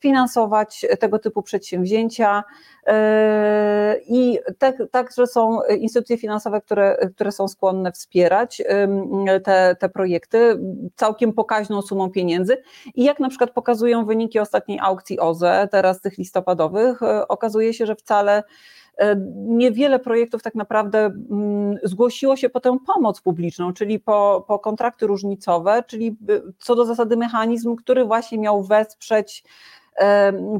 finansować 0.00 0.86
tego 1.00 1.18
typu 1.18 1.42
przedsięwzięcia. 1.42 1.93
Yy, 2.86 2.92
I 4.08 4.38
tak, 4.58 4.76
także 4.90 5.26
są 5.26 5.60
instytucje 5.78 6.18
finansowe, 6.18 6.60
które, 6.60 7.08
które 7.16 7.32
są 7.32 7.48
skłonne 7.48 7.92
wspierać 7.92 8.58
yy, 8.58 9.40
te, 9.40 9.76
te 9.80 9.88
projekty 9.88 10.58
całkiem 10.96 11.32
pokaźną 11.32 11.82
sumą 11.82 12.10
pieniędzy. 12.10 12.56
I 12.94 13.04
jak 13.04 13.20
na 13.20 13.28
przykład 13.28 13.50
pokazują 13.50 14.04
wyniki 14.04 14.38
ostatniej 14.38 14.78
aukcji 14.82 15.20
OZE, 15.20 15.68
teraz 15.70 16.00
tych 16.00 16.18
listopadowych, 16.18 17.00
yy, 17.00 17.28
okazuje 17.28 17.74
się, 17.74 17.86
że 17.86 17.96
wcale 17.96 18.42
niewiele 19.34 19.98
projektów 19.98 20.42
tak 20.42 20.54
naprawdę 20.54 20.98
mm, 20.98 21.78
zgłosiło 21.82 22.36
się 22.36 22.48
po 22.48 22.60
tę 22.60 22.78
pomoc 22.86 23.20
publiczną, 23.20 23.72
czyli 23.72 24.00
po, 24.00 24.44
po 24.48 24.58
kontrakty 24.58 25.06
różnicowe, 25.06 25.82
czyli 25.86 26.16
co 26.58 26.74
do 26.74 26.84
zasady 26.84 27.16
mechanizm, 27.16 27.76
który 27.76 28.04
właśnie 28.04 28.38
miał 28.38 28.62
wesprzeć 28.62 29.44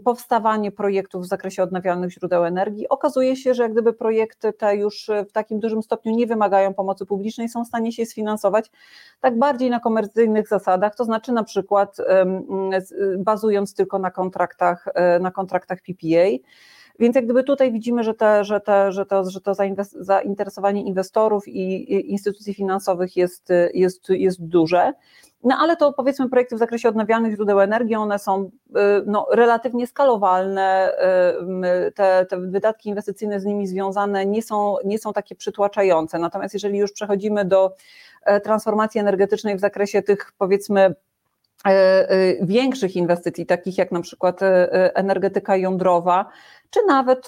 powstawanie 0.04 0.72
projektów 0.72 1.22
w 1.22 1.26
zakresie 1.26 1.62
odnawialnych 1.62 2.12
źródeł 2.12 2.44
energii. 2.44 2.88
Okazuje 2.88 3.36
się, 3.36 3.54
że 3.54 3.62
jak 3.62 3.72
gdyby 3.72 3.92
projekty 3.92 4.52
te 4.52 4.76
już 4.76 5.10
w 5.28 5.32
takim 5.32 5.60
dużym 5.60 5.82
stopniu 5.82 6.16
nie 6.16 6.26
wymagają 6.26 6.74
pomocy 6.74 7.06
publicznej, 7.06 7.48
są 7.48 7.64
w 7.64 7.68
stanie 7.68 7.92
się 7.92 8.06
sfinansować 8.06 8.70
tak 9.20 9.38
bardziej 9.38 9.70
na 9.70 9.80
komercyjnych 9.80 10.48
zasadach, 10.48 10.96
to 10.96 11.04
znaczy 11.04 11.32
na 11.32 11.44
przykład 11.44 11.96
bazując 13.18 13.74
tylko 13.74 13.98
na 13.98 14.10
kontraktach, 14.10 14.88
e, 14.94 15.18
na 15.18 15.30
kontraktach 15.30 15.78
PPA. 15.80 16.28
Więc 16.98 17.16
jak 17.16 17.24
gdyby 17.24 17.44
tutaj 17.44 17.72
widzimy, 17.72 18.04
że, 18.04 18.14
te, 18.14 18.44
że, 18.44 18.60
te, 18.60 18.92
że 18.92 19.06
to, 19.06 19.30
że 19.30 19.40
to 19.40 19.54
zainteresowanie 20.00 20.82
inwestorów 20.82 21.48
i 21.48 22.12
instytucji 22.12 22.54
finansowych 22.54 23.16
jest, 23.16 23.48
jest, 23.74 24.08
jest 24.08 24.46
duże. 24.46 24.92
No 25.44 25.56
ale 25.60 25.76
to 25.76 25.92
powiedzmy 25.92 26.28
projekty 26.28 26.56
w 26.56 26.58
zakresie 26.58 26.88
odnawialnych 26.88 27.34
źródeł 27.34 27.60
energii, 27.60 27.94
one 27.94 28.18
są 28.18 28.44
y, 28.44 28.50
no, 29.06 29.26
relatywnie 29.32 29.86
skalowalne, 29.86 30.92
y, 31.88 31.92
te, 31.92 32.26
te 32.26 32.40
wydatki 32.40 32.88
inwestycyjne 32.88 33.40
z 33.40 33.44
nimi 33.44 33.66
związane 33.66 34.26
nie 34.26 34.42
są, 34.42 34.76
nie 34.84 34.98
są 34.98 35.12
takie 35.12 35.34
przytłaczające. 35.34 36.18
Natomiast 36.18 36.54
jeżeli 36.54 36.78
już 36.78 36.92
przechodzimy 36.92 37.44
do 37.44 37.74
e, 38.22 38.40
transformacji 38.40 39.00
energetycznej 39.00 39.56
w 39.56 39.60
zakresie 39.60 40.02
tych 40.02 40.32
powiedzmy 40.38 40.80
e, 40.80 40.94
e, 41.66 42.46
większych 42.46 42.96
inwestycji, 42.96 43.46
takich 43.46 43.78
jak 43.78 43.92
na 43.92 44.00
przykład 44.00 44.40
energetyka 44.94 45.56
jądrowa, 45.56 46.26
czy 46.74 46.80
nawet, 46.86 47.26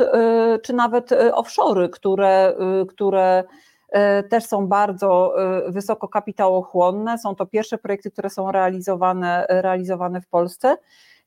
czy 0.62 0.72
nawet 0.72 1.10
offshory, 1.32 1.88
które, 1.88 2.54
które 2.88 3.44
E, 3.88 4.22
też 4.22 4.44
są 4.44 4.66
bardzo 4.66 5.34
wysoko 5.68 6.08
kapitałochłonne. 6.08 7.18
Są 7.18 7.34
to 7.34 7.46
pierwsze 7.46 7.78
projekty, 7.78 8.10
które 8.10 8.30
są 8.30 8.52
realizowane, 8.52 9.46
realizowane 9.48 10.20
w 10.20 10.26
Polsce. 10.26 10.76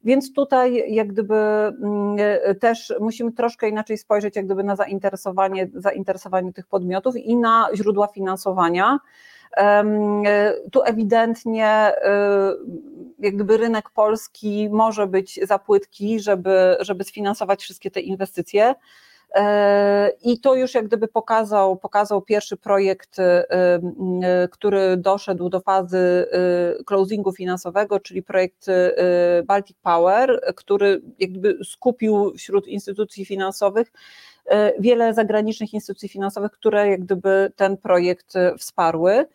Więc 0.04 0.34
tutaj 0.34 0.94
jak 0.94 1.08
gdyby 1.08 1.36
mm, 1.36 2.18
też 2.60 2.94
musimy 3.00 3.32
troszkę 3.32 3.70
inaczej 3.70 3.98
spojrzeć 3.98 4.36
jak 4.36 4.46
gdyby 4.46 4.64
na 4.64 4.76
zainteresowanie, 4.76 5.70
zainteresowanie 5.74 6.54
tych 6.54 6.68
podmiotów 6.68 7.16
i 7.16 7.38
na 7.38 7.68
źródła 7.76 8.08
finansowania. 8.08 9.00
Tu 10.72 10.84
ewidentnie 10.86 11.92
jak 13.20 13.36
gdyby 13.36 13.58
rynek 13.58 13.90
polski 13.90 14.70
może 14.72 15.08
być 15.08 15.40
za 15.44 15.60
płytki, 15.60 16.20
żeby, 16.20 16.78
żeby 16.80 17.04
sfinansować 17.04 17.62
wszystkie 17.62 17.92
te 17.92 18.00
inwestycje. 18.00 18.76
E, 19.36 20.12
I 20.24 20.40
to 20.40 20.56
już 20.56 20.74
jak 20.74 20.88
gdyby 20.88 21.08
pokazał, 21.08 21.78
pokazał 21.78 22.22
pierwszy 22.22 22.58
projekt, 22.58 23.20
e, 23.20 23.50
e, 23.52 24.48
który 24.52 24.98
doszedł 24.98 25.50
do 25.50 25.60
fazy 25.60 26.26
closingu 26.86 27.32
finansowego, 27.32 28.00
czyli 28.00 28.24
projekt 28.24 28.66
Baltic 29.46 29.78
Power, 29.82 30.54
który 30.56 31.02
jakby 31.20 31.58
skupił 31.64 32.34
wśród 32.38 32.68
instytucji 32.68 33.26
finansowych 33.26 33.92
wiele 34.80 35.14
zagranicznych 35.14 35.74
instytucji 35.74 36.10
finansowych, 36.10 36.52
które 36.52 36.90
jak 36.90 37.02
gdyby 37.02 37.52
ten 37.56 37.78
projekt 37.78 38.34
wsparły. 38.58 39.26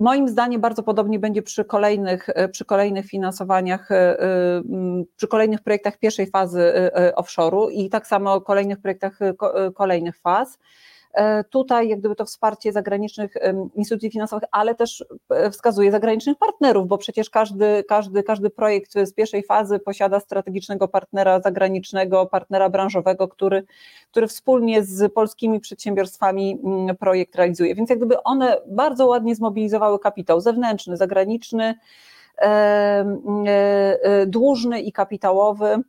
Moim 0.00 0.28
zdaniem 0.28 0.60
bardzo 0.60 0.82
podobnie 0.82 1.18
będzie 1.18 1.42
przy 1.42 1.64
kolejnych, 1.64 2.28
e, 2.28 2.48
przy 2.48 2.64
kolejnych 2.64 3.06
finansowaniach, 3.06 3.90
e, 3.90 4.22
e, 4.22 4.62
przy 5.16 5.28
kolejnych 5.28 5.62
projektach 5.62 5.98
pierwszej 5.98 6.26
fazy 6.26 6.72
offshore'u 7.16 7.70
i 7.70 7.90
tak 7.90 8.06
samo 8.06 8.40
kolejnych 8.40 8.80
projektach 8.80 9.18
kolejnych 9.74 10.16
faz. 10.18 10.58
E, 11.14 11.44
tutaj 11.44 11.88
jak 11.88 11.98
gdyby 11.98 12.14
to 12.14 12.24
wsparcie 12.24 12.72
zagranicznych 12.72 13.34
instytucji 13.74 14.10
finansowych, 14.10 14.48
ale 14.52 14.74
też 14.74 15.04
e, 15.30 15.50
wskazuje 15.50 15.92
zagranicznych 15.92 16.38
partnerów, 16.38 16.88
bo 16.88 16.98
przecież 16.98 17.30
każdy, 17.30 17.84
każdy, 17.88 18.22
każdy 18.22 18.50
projekt 18.50 18.92
z 18.92 19.12
pierwszej 19.12 19.42
fazy 19.42 19.78
posiada 19.78 20.20
strategicznego 20.20 20.88
partnera 20.88 21.40
zagranicznego, 21.40 22.26
partnera 22.26 22.70
branżowego, 22.70 23.28
który, 23.28 23.64
który 24.10 24.26
wspólnie 24.26 24.82
z 24.82 25.12
polskimi 25.12 25.60
przedsiębiorstwami 25.60 26.58
mm, 26.64 26.96
projekt 26.96 27.36
realizuje. 27.36 27.74
Więc 27.74 27.90
jak 27.90 27.98
gdyby 27.98 28.22
one 28.22 28.56
bardzo 28.66 29.06
ładnie 29.06 29.34
zmobilizowały 29.34 29.98
kapitał 29.98 30.40
zewnętrzny, 30.40 30.96
zagraniczny, 30.96 31.74
e, 32.38 33.04
dłużny 34.26 34.80
i 34.80 34.92
kapitałowy 34.92 35.82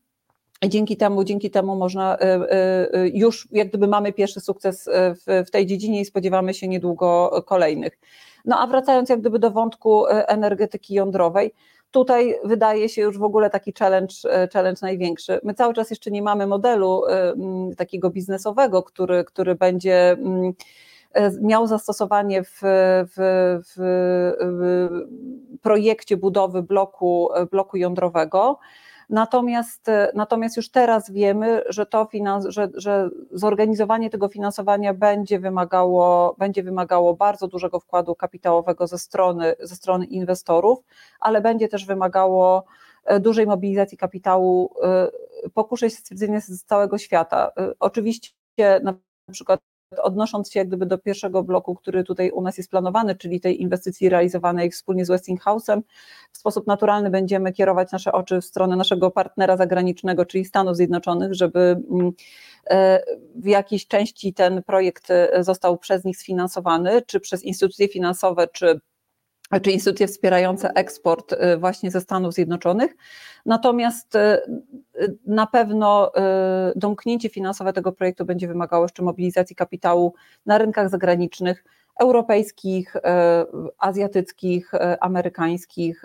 Dzięki 0.64 0.98
temu, 0.98 1.24
dzięki 1.24 1.52
temu 1.52 1.76
można, 1.76 2.18
y, 2.18 2.26
y, 2.26 3.00
y, 3.00 3.12
już 3.14 3.48
jak 3.52 3.70
gdyby 3.70 3.88
mamy 3.88 4.14
pierwszy 4.14 4.40
sukces 4.40 4.90
w, 4.94 5.44
w 5.48 5.52
tej 5.52 5.66
dziedzinie 5.66 6.02
i 6.02 6.06
spodziewamy 6.06 6.54
się 6.54 6.68
niedługo 6.68 7.42
kolejnych. 7.46 8.00
No 8.46 8.60
a 8.60 8.68
wracając 8.68 9.10
jak 9.10 9.20
gdyby 9.20 9.40
do 9.40 9.52
wątku 9.52 10.08
energetyki 10.08 10.94
jądrowej, 10.94 11.54
tutaj 11.92 12.36
wydaje 12.44 12.90
się 12.90 13.02
już 13.02 13.18
w 13.18 13.24
ogóle 13.24 13.50
taki 13.50 13.74
challenge, 13.80 14.16
challenge 14.54 14.80
największy. 14.82 15.40
My 15.44 15.54
cały 15.54 15.74
czas 15.74 15.90
jeszcze 15.90 16.12
nie 16.12 16.22
mamy 16.22 16.48
modelu 16.48 17.02
takiego 17.78 18.10
biznesowego, 18.10 18.84
który, 18.84 19.24
który 19.24 19.56
będzie 19.56 20.18
miał 21.42 21.68
zastosowanie 21.68 22.44
w, 22.44 22.60
w, 23.16 23.60
w 23.70 24.90
projekcie 25.62 26.18
budowy 26.18 26.64
bloku, 26.64 27.30
bloku 27.52 27.78
jądrowego. 27.78 28.60
Natomiast, 29.10 29.88
natomiast 30.14 30.58
już 30.58 30.70
teraz 30.70 31.12
wiemy, 31.12 31.64
że, 31.70 31.86
to 31.86 32.06
finans, 32.06 32.46
że, 32.46 32.70
że 32.74 33.10
zorganizowanie 33.32 34.10
tego 34.10 34.28
finansowania 34.28 34.94
będzie 34.94 35.40
wymagało, 35.40 36.36
będzie 36.40 36.64
wymagało 36.64 37.14
bardzo 37.14 37.48
dużego 37.48 37.80
wkładu 37.80 38.16
kapitałowego 38.16 38.88
ze 38.88 38.98
strony, 38.98 39.56
ze 39.60 39.76
strony 39.76 40.06
inwestorów, 40.06 40.80
ale 41.20 41.42
będzie 41.42 41.68
też 41.68 41.86
wymagało 41.86 42.66
e, 43.06 43.20
dużej 43.20 43.48
mobilizacji 43.48 43.98
kapitału. 43.98 44.74
E, 44.84 45.08
pokuszę 45.54 45.90
się 45.90 45.96
stwierdzenia 45.96 46.42
z 46.42 46.64
całego 46.64 46.98
świata. 46.98 47.52
E, 47.58 47.72
oczywiście 47.80 48.34
na 48.84 48.94
przykład 49.32 49.60
odnosząc 49.98 50.52
się 50.52 50.60
jak 50.60 50.68
gdyby 50.68 50.86
do 50.86 50.98
pierwszego 50.98 51.44
bloku, 51.44 51.76
który 51.76 52.04
tutaj 52.04 52.32
u 52.32 52.42
nas 52.42 52.58
jest 52.58 52.72
planowany, 52.72 53.16
czyli 53.16 53.40
tej 53.42 53.62
inwestycji 53.62 54.10
realizowanej 54.10 54.72
wspólnie 54.72 55.06
z 55.06 55.10
Westinghouse'em, 55.10 55.82
w 56.32 56.38
sposób 56.38 56.68
naturalny 56.68 57.10
będziemy 57.10 57.54
kierować 57.54 57.92
nasze 57.92 58.12
oczy 58.12 58.42
w 58.42 58.46
stronę 58.46 58.76
naszego 58.76 59.12
partnera 59.12 59.58
zagranicznego, 59.58 60.26
czyli 60.26 60.46
Stanów 60.46 60.76
Zjednoczonych, 60.76 61.34
żeby 61.34 61.60
mm, 61.92 62.12
e, 62.70 63.00
w 63.36 63.48
jakiejś 63.48 63.88
części 63.88 64.34
ten 64.34 64.64
projekt 64.64 65.12
e, 65.12 65.44
został 65.44 65.78
przez 65.78 66.04
nich 66.04 66.18
sfinansowany, 66.18 67.02
czy 67.02 67.20
przez 67.20 67.44
instytucje 67.44 67.88
finansowe, 67.88 68.48
czy 68.48 68.80
czy 69.62 69.72
instytucje 69.72 70.08
wspierające 70.08 70.70
eksport 70.70 71.34
y, 71.34 71.58
właśnie 71.58 71.92
ze 71.92 72.02
Stanów 72.02 72.34
Zjednoczonych. 72.34 72.96
Natomiast 73.46 74.16
y, 74.16 74.20
y, 75.02 75.18
na 75.26 75.48
pewno 75.48 76.12
domknięcie 76.76 77.30
finansowe 77.30 77.74
tego 77.74 77.92
projektu 77.92 78.26
będzie 78.26 78.48
wymagało 78.48 78.86
jeszcze 78.86 79.04
mobilizacji 79.04 79.56
kapitału 79.56 80.14
na 80.46 80.58
rynkach 80.58 80.90
zagranicznych, 80.90 81.64
europejskich, 82.00 82.94
azjatyckich, 83.78 84.72
amerykańskich. 85.00 86.02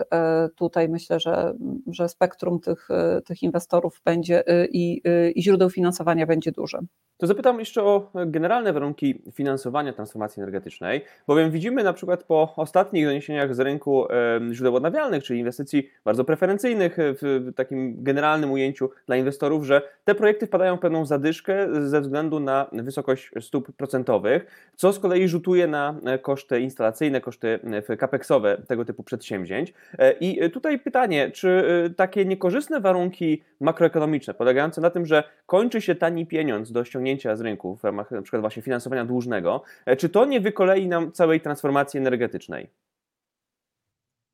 Tutaj 0.55 0.89
myślę, 0.89 1.19
że, 1.19 1.53
że 1.87 2.09
spektrum 2.09 2.59
tych, 2.59 2.87
tych 3.25 3.43
inwestorów 3.43 4.01
będzie 4.05 4.43
i, 4.71 5.01
i 5.35 5.43
źródeł 5.43 5.69
finansowania 5.69 6.27
będzie 6.27 6.51
duże. 6.51 6.79
To 7.17 7.27
zapytam 7.27 7.59
jeszcze 7.59 7.83
o 7.83 8.11
generalne 8.25 8.73
warunki 8.73 9.23
finansowania 9.33 9.93
transformacji 9.93 10.41
energetycznej, 10.41 11.05
bowiem 11.27 11.51
widzimy 11.51 11.83
na 11.83 11.93
przykład 11.93 12.23
po 12.23 12.53
ostatnich 12.55 13.05
doniesieniach 13.05 13.55
z 13.55 13.59
rynku 13.59 14.07
źródeł 14.51 14.75
odnawialnych, 14.75 15.23
czyli 15.23 15.39
inwestycji 15.39 15.89
bardzo 16.05 16.25
preferencyjnych 16.25 16.97
w 16.97 17.51
takim 17.55 18.03
generalnym 18.03 18.51
ujęciu 18.51 18.89
dla 19.07 19.15
inwestorów, 19.15 19.65
że 19.65 19.81
te 20.03 20.15
projekty 20.15 20.47
wpadają 20.47 20.77
w 20.77 20.79
pewną 20.79 21.05
zadyszkę 21.05 21.67
ze 21.89 22.01
względu 22.01 22.39
na 22.39 22.69
wysokość 22.73 23.31
stóp 23.39 23.71
procentowych, 23.71 24.71
co 24.75 24.93
z 24.93 24.99
kolei 24.99 25.27
rzutuje 25.27 25.67
na 25.67 25.80
koszty 26.21 26.59
instalacyjne, 26.59 27.21
koszty 27.21 27.59
capexowe 27.99 28.57
tego 28.67 28.85
typu 28.85 29.03
przedsięwzięć. 29.03 29.73
I 30.19 30.49
tutaj 30.53 30.79
pytanie, 30.79 31.31
czy 31.31 31.63
takie 31.97 32.25
niekorzystne 32.25 32.79
warunki 32.79 33.43
makroekonomiczne 33.59 34.33
polegające 34.33 34.81
na 34.81 34.89
tym, 34.89 35.05
że 35.05 35.23
kończy 35.45 35.81
się 35.81 35.95
tani 35.95 36.25
pieniądz 36.25 36.71
do 36.71 36.85
ściągnięcia 36.85 37.35
z 37.35 37.41
rynku 37.41 37.75
w 37.75 37.83
ramach 37.83 38.11
na 38.11 38.21
przykład 38.21 38.41
właśnie 38.41 38.61
finansowania 38.61 39.05
dłużnego, 39.05 39.63
e, 39.85 39.95
czy 39.95 40.09
to 40.09 40.25
nie 40.25 40.41
wykolei 40.41 40.87
nam 40.87 41.11
całej 41.11 41.41
transformacji 41.41 41.97
energetycznej? 41.97 42.69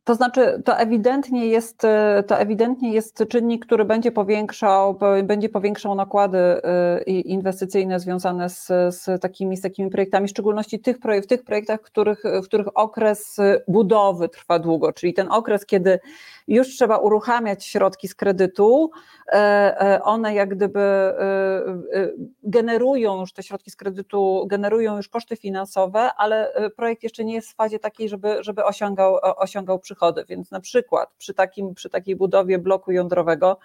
To 0.07 0.15
znaczy, 0.15 0.61
to 0.65 0.77
ewidentnie 0.77 1.47
jest, 1.47 1.85
e, 1.85 2.23
to 2.27 2.39
ewidentnie 2.39 2.93
jest 2.93 3.23
czynnik, 3.29 3.65
który 3.65 3.85
będzie 3.85 4.11
powiększał, 4.11 4.99
będzie 5.23 5.49
powiększał 5.49 5.95
nakłady 5.95 6.37
e, 6.37 7.01
inwestycyjne 7.05 7.99
związane 7.99 8.49
z, 8.49 8.67
z, 8.89 9.21
takimi, 9.21 9.57
z 9.57 9.61
takimi 9.61 9.89
projektami, 9.89 10.27
w 10.27 10.29
szczególności 10.29 10.79
tych, 10.79 10.97
w 11.23 11.27
tych 11.27 11.43
projektach, 11.43 11.79
w 11.79 11.83
których, 11.83 12.23
w 12.43 12.45
których 12.45 12.77
okres 12.77 13.37
budowy 13.67 14.29
trwa 14.29 14.59
długo, 14.59 14.93
czyli 14.93 15.13
ten 15.13 15.31
okres, 15.31 15.65
kiedy 15.65 15.99
już 16.47 16.67
trzeba 16.67 16.97
uruchamiać 16.97 17.65
środki 17.65 18.07
z 18.07 18.15
kredytu, 18.15 18.91
e, 19.33 19.99
one 20.03 20.33
jak 20.33 20.55
gdyby 20.55 21.13
generują 22.43 23.19
już 23.19 23.33
te 23.33 23.43
środki 23.43 23.71
z 23.71 23.75
kredytu, 23.75 24.45
generują 24.49 24.97
już 24.97 25.09
koszty 25.09 25.35
finansowe, 25.35 26.13
ale 26.17 26.51
projekt 26.75 27.03
jeszcze 27.03 27.25
nie 27.25 27.33
jest 27.33 27.51
w 27.51 27.55
fazie 27.55 27.79
takiej, 27.79 28.09
żeby, 28.09 28.37
żeby 28.39 28.63
osiągał, 28.63 29.17
osiągał 29.37 29.79
przychody 29.79 29.96
przychody. 29.97 30.25
Więc 30.29 30.51
na 30.51 30.59
przykład 30.59 31.13
przy, 31.17 31.33
takim, 31.33 31.75
przy 31.75 31.89
takiej 31.89 32.15
budowie 32.15 32.59
bloku 32.59 32.91
jądrowego 32.91 33.57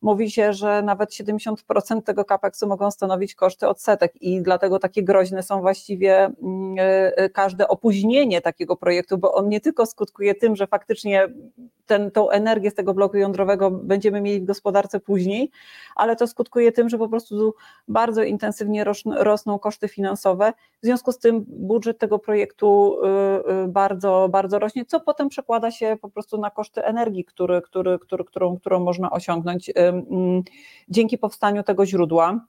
mówi 0.00 0.30
się, 0.30 0.52
że 0.52 0.82
nawet 0.82 1.10
70% 1.10 2.02
tego 2.02 2.24
kapeksu 2.24 2.66
mogą 2.66 2.90
stanowić 2.90 3.34
koszty 3.34 3.68
odsetek 3.68 4.22
i 4.22 4.42
dlatego 4.42 4.78
takie 4.78 5.02
groźne 5.02 5.42
są 5.42 5.60
właściwie 5.60 6.24
mm, 6.24 6.76
e, 6.78 7.30
każde 7.30 7.68
opóźnienie 7.68 8.40
takiego 8.40 8.76
projektu, 8.76 9.18
bo 9.18 9.34
on 9.34 9.48
nie 9.48 9.60
tylko 9.60 9.86
skutkuje 9.86 10.34
tym, 10.34 10.56
że 10.56 10.66
faktycznie 10.66 11.28
ten, 11.88 12.10
tą 12.10 12.30
energię 12.30 12.70
z 12.70 12.74
tego 12.74 12.94
bloku 12.94 13.16
jądrowego 13.16 13.70
będziemy 13.70 14.20
mieli 14.20 14.40
w 14.40 14.44
gospodarce 14.44 15.00
później, 15.00 15.50
ale 15.96 16.16
to 16.16 16.26
skutkuje 16.26 16.72
tym, 16.72 16.88
że 16.88 16.98
po 16.98 17.08
prostu 17.08 17.54
bardzo 17.88 18.22
intensywnie 18.22 18.84
rosną 19.16 19.58
koszty 19.58 19.88
finansowe. 19.88 20.52
W 20.82 20.86
związku 20.86 21.12
z 21.12 21.18
tym 21.18 21.44
budżet 21.48 21.98
tego 21.98 22.18
projektu 22.18 22.96
y, 23.04 23.64
y, 23.64 23.68
bardzo, 23.68 24.28
bardzo 24.30 24.58
rośnie, 24.58 24.84
co 24.84 25.00
potem 25.00 25.28
przekłada 25.28 25.70
się 25.70 25.96
po 26.00 26.10
prostu 26.10 26.38
na 26.38 26.50
koszty 26.50 26.84
energii, 26.84 27.24
który, 27.24 27.62
który, 27.62 27.98
który, 27.98 28.24
którą, 28.24 28.56
którą 28.56 28.80
można 28.80 29.10
osiągnąć 29.10 29.70
mm, 29.74 29.87
dzięki 30.88 31.18
powstaniu 31.18 31.62
tego 31.62 31.86
źródła. 31.86 32.46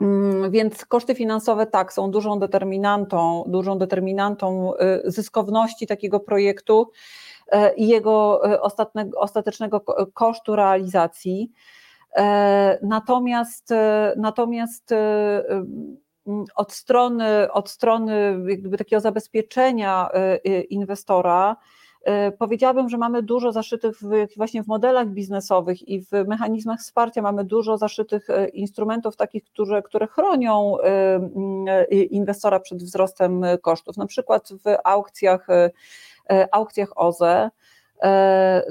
Mm, 0.00 0.50
więc 0.50 0.84
koszty 0.84 1.14
finansowe 1.14 1.66
tak 1.66 1.92
są 1.92 2.10
dużą 2.10 2.38
determinantą, 2.38 3.44
dużą 3.46 3.78
determinantą 3.78 4.74
y, 4.74 5.10
zyskowności 5.10 5.86
takiego 5.86 6.20
projektu. 6.20 6.90
I 7.76 7.88
jego 7.88 8.40
ostatecznego 9.16 9.80
kosztu 10.14 10.56
realizacji. 10.56 11.52
Natomiast, 12.82 13.70
natomiast 14.16 14.94
od 16.54 16.72
strony, 16.72 17.52
od 17.52 17.70
strony 17.70 18.36
jakby 18.48 18.78
takiego 18.78 19.00
zabezpieczenia 19.00 20.08
inwestora, 20.68 21.56
Powiedziałabym, 22.38 22.88
że 22.88 22.98
mamy 22.98 23.22
dużo 23.22 23.52
zaszytych 23.52 23.98
w, 24.02 24.36
właśnie 24.36 24.62
w 24.62 24.66
modelach 24.66 25.08
biznesowych 25.08 25.88
i 25.88 26.00
w 26.00 26.10
mechanizmach 26.26 26.80
wsparcia, 26.80 27.22
mamy 27.22 27.44
dużo 27.44 27.78
zaszytych 27.78 28.26
instrumentów 28.52 29.16
takich, 29.16 29.44
które, 29.44 29.82
które 29.82 30.06
chronią 30.06 30.76
inwestora 32.10 32.60
przed 32.60 32.78
wzrostem 32.78 33.42
kosztów. 33.62 33.96
Na 33.96 34.06
przykład 34.06 34.48
w 34.48 34.76
aukcjach 34.84 35.46
aukcjach 36.52 36.88
OZE 36.96 37.50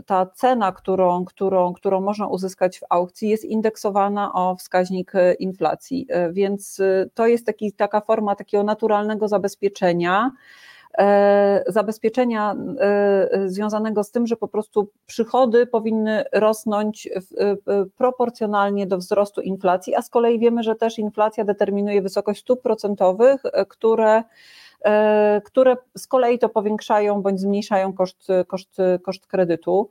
ta 0.05 0.25
cena, 0.25 0.71
którą, 0.71 1.25
którą, 1.25 1.73
którą 1.73 2.01
można 2.01 2.27
uzyskać 2.27 2.79
w 2.79 2.83
aukcji, 2.89 3.29
jest 3.29 3.45
indeksowana 3.45 4.33
o 4.33 4.55
wskaźnik 4.55 5.11
inflacji. 5.39 6.07
Więc 6.31 6.81
to 7.13 7.27
jest 7.27 7.45
taki, 7.45 7.71
taka 7.71 8.01
forma 8.01 8.35
takiego 8.35 8.63
naturalnego 8.63 9.27
zabezpieczenia. 9.27 10.31
Zabezpieczenia 11.67 12.55
związanego 13.45 14.03
z 14.03 14.11
tym, 14.11 14.27
że 14.27 14.35
po 14.35 14.47
prostu 14.47 14.87
przychody 15.05 15.65
powinny 15.65 16.23
rosnąć 16.33 17.09
proporcjonalnie 17.97 18.87
do 18.87 18.97
wzrostu 18.97 19.41
inflacji, 19.41 19.95
a 19.95 20.01
z 20.01 20.09
kolei 20.09 20.39
wiemy, 20.39 20.63
że 20.63 20.75
też 20.75 20.99
inflacja 20.99 21.43
determinuje 21.43 22.01
wysokość 22.01 22.41
stóp 22.41 22.61
procentowych, 22.61 23.43
które 23.67 24.23
E, 24.83 25.41
które 25.45 25.77
z 25.97 26.07
kolei 26.07 26.39
to 26.39 26.49
powiększają 26.49 27.21
bądź 27.21 27.39
zmniejszają 27.39 27.93
koszt, 27.93 28.27
koszt, 28.47 28.77
koszt 29.03 29.27
kredytu. 29.27 29.89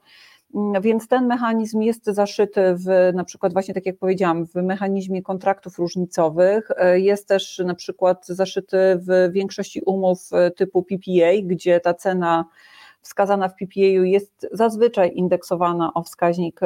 Mm, 0.55 0.83
więc 0.83 1.09
ten 1.09 1.27
mechanizm 1.27 1.81
jest 1.81 2.05
zaszyty 2.05 2.75
w 2.75 3.11
na 3.15 3.25
przykład 3.25 3.53
właśnie 3.53 3.75
tak 3.75 3.87
jak 3.87 3.99
powiedziałam, 3.99 4.47
w 4.47 4.55
mechanizmie 4.55 5.23
kontraktów 5.23 5.79
różnicowych, 5.79 6.69
e, 6.77 7.01
jest 7.01 7.29
też 7.29 7.63
na 7.65 7.75
przykład 7.75 8.27
zaszyty 8.27 8.77
w 8.97 9.33
większości 9.33 9.83
umów 9.87 10.19
e, 10.33 10.51
typu 10.51 10.83
PPA, 10.83 11.33
gdzie 11.45 11.81
ta 11.81 11.95
cena 11.95 12.45
wskazana 13.01 13.49
w 13.49 13.55
PPA 13.55 14.05
jest 14.05 14.47
zazwyczaj 14.53 15.13
indeksowana 15.15 15.95
o 15.95 16.03
wskaźnik, 16.03 16.61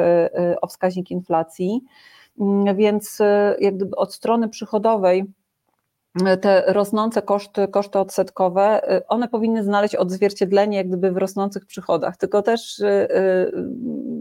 o 0.61 0.67
wskaźnik 0.67 1.11
inflacji. 1.11 1.81
Mm, 2.39 2.75
więc 2.75 3.19
jak 3.59 3.75
gdyby 3.75 3.95
od 3.95 4.13
strony 4.13 4.49
przychodowej 4.49 5.25
te 6.41 6.63
rosnące 6.67 7.21
koszty, 7.21 7.67
koszty 7.67 7.99
odsetkowe, 7.99 8.95
y, 8.97 9.07
one 9.07 9.27
powinny 9.27 9.63
znaleźć 9.63 9.95
odzwierciedlenie 9.95 10.77
jak 10.77 10.87
gdyby 10.87 11.11
w 11.11 11.17
rosnących 11.17 11.65
przychodach. 11.65 12.17
Tylko 12.17 12.41
też 12.41 12.79
y, 12.79 12.85
y, 12.85 13.51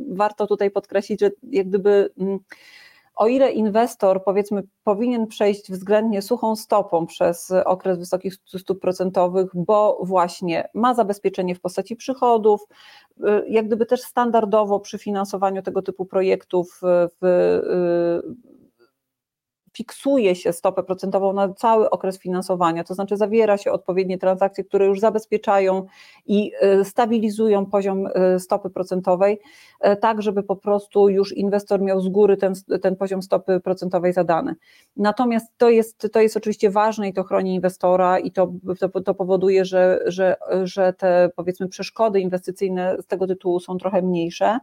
warto 0.09 0.47
tutaj 0.47 0.71
podkreślić, 0.71 1.21
że 1.21 1.31
jak 1.51 1.69
gdyby 1.69 2.11
mm, 2.19 2.39
o 3.15 3.27
ile 3.27 3.53
inwestor 3.53 4.25
powiedzmy 4.25 4.63
powinien 4.85 5.27
przejść 5.27 5.73
względnie 5.73 6.23
suchą 6.23 6.57
stopą 6.57 7.07
przez 7.07 7.53
okres 7.65 7.99
wysokich 7.99 8.35
stóp 8.35 8.81
procentowych, 8.81 9.51
bo 9.55 9.99
właśnie 10.03 10.69
ma 10.75 10.95
zabezpieczenie 10.95 11.55
w 11.55 11.61
postaci 11.61 11.97
przychodów, 11.97 12.61
jak 13.49 13.67
gdyby 13.67 13.87
też 13.87 14.01
standardowo 14.01 14.81
przy 14.81 14.99
finansowaniu 14.99 15.63
tego 15.63 15.83
typu 15.83 16.07
projektów 16.07 16.81
w, 17.21 17.61
fiksuje 19.77 20.35
się 20.35 20.53
stopę 20.53 20.83
procentową 20.83 21.33
na 21.33 21.55
cały 21.55 21.91
okres 21.91 22.19
finansowania, 22.19 22.85
to 22.85 22.95
znaczy 22.95 23.17
zawiera 23.17 23.59
się 23.59 23.73
odpowiednie 23.73 24.19
transakcje, 24.19 24.65
które 24.65 24.87
już 24.87 25.01
zabezpieczają 25.01 25.87
i 26.27 26.53
y, 26.81 26.85
stabilizują 26.85 27.67
poziom 27.67 28.07
y, 28.07 28.41
stopy 28.41 28.71
procentowej, 28.71 29.39
y, 29.87 29.97
tak 29.97 30.23
żeby 30.23 30.43
po 30.43 30.57
prostu 30.57 31.09
już 31.09 31.37
inwestor 31.37 31.83
miał 31.83 32.01
z 32.01 32.09
góry 32.09 32.37
ten, 32.37 32.53
ten 32.83 32.97
poziom 32.97 33.23
stopy 33.23 33.61
procentowej 33.61 34.12
zadany. 34.12 34.55
Natomiast 34.97 35.53
to 35.57 35.71
jest, 35.71 36.09
to 36.12 36.21
jest 36.21 36.37
oczywiście 36.37 36.71
ważne 36.71 37.09
i 37.09 37.12
to 37.12 37.25
chroni 37.25 37.55
inwestora 37.55 38.19
i 38.19 38.31
to, 38.31 38.53
to, 38.81 39.01
to 39.01 39.15
powoduje, 39.15 39.65
że, 39.65 40.01
że, 40.07 40.37
że 40.65 40.93
te 40.93 41.31
powiedzmy 41.37 41.69
przeszkody 41.69 42.21
inwestycyjne 42.21 42.97
z 43.03 43.07
tego 43.07 43.27
tytułu 43.27 43.61
są 43.61 43.79
trochę 43.79 44.03
mniejsze. 44.03 44.59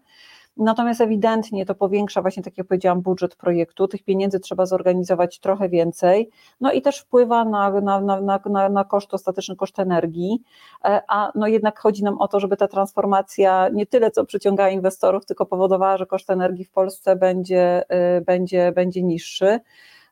Natomiast 0.57 1.01
ewidentnie 1.01 1.65
to 1.65 1.75
powiększa 1.75 2.21
właśnie, 2.21 2.43
tak 2.43 2.57
jak 2.57 2.67
powiedziałam, 2.67 3.01
budżet 3.01 3.35
projektu. 3.35 3.87
Tych 3.87 4.03
pieniędzy 4.03 4.39
trzeba 4.39 4.65
zorganizować 4.65 5.39
trochę 5.39 5.69
więcej. 5.69 6.29
No 6.61 6.71
i 6.71 6.81
też 6.81 6.99
wpływa 6.99 7.45
na, 7.45 7.81
na, 7.81 8.01
na, 8.01 8.39
na, 8.45 8.69
na 8.69 8.83
koszt, 8.83 9.13
ostateczny 9.13 9.55
koszt 9.55 9.79
energii. 9.79 10.43
E, 10.85 11.01
a 11.07 11.31
no 11.35 11.47
jednak 11.47 11.79
chodzi 11.79 12.03
nam 12.03 12.17
o 12.17 12.27
to, 12.27 12.39
żeby 12.39 12.57
ta 12.57 12.67
transformacja 12.67 13.69
nie 13.69 13.85
tyle 13.85 14.11
co 14.11 14.25
przyciągała 14.25 14.69
inwestorów, 14.69 15.25
tylko 15.25 15.45
powodowała, 15.45 15.97
że 15.97 16.05
koszt 16.05 16.29
energii 16.29 16.65
w 16.65 16.71
Polsce 16.71 17.15
będzie, 17.15 17.89
e, 17.89 18.21
będzie, 18.21 18.71
będzie 18.71 19.03
niższy. 19.03 19.59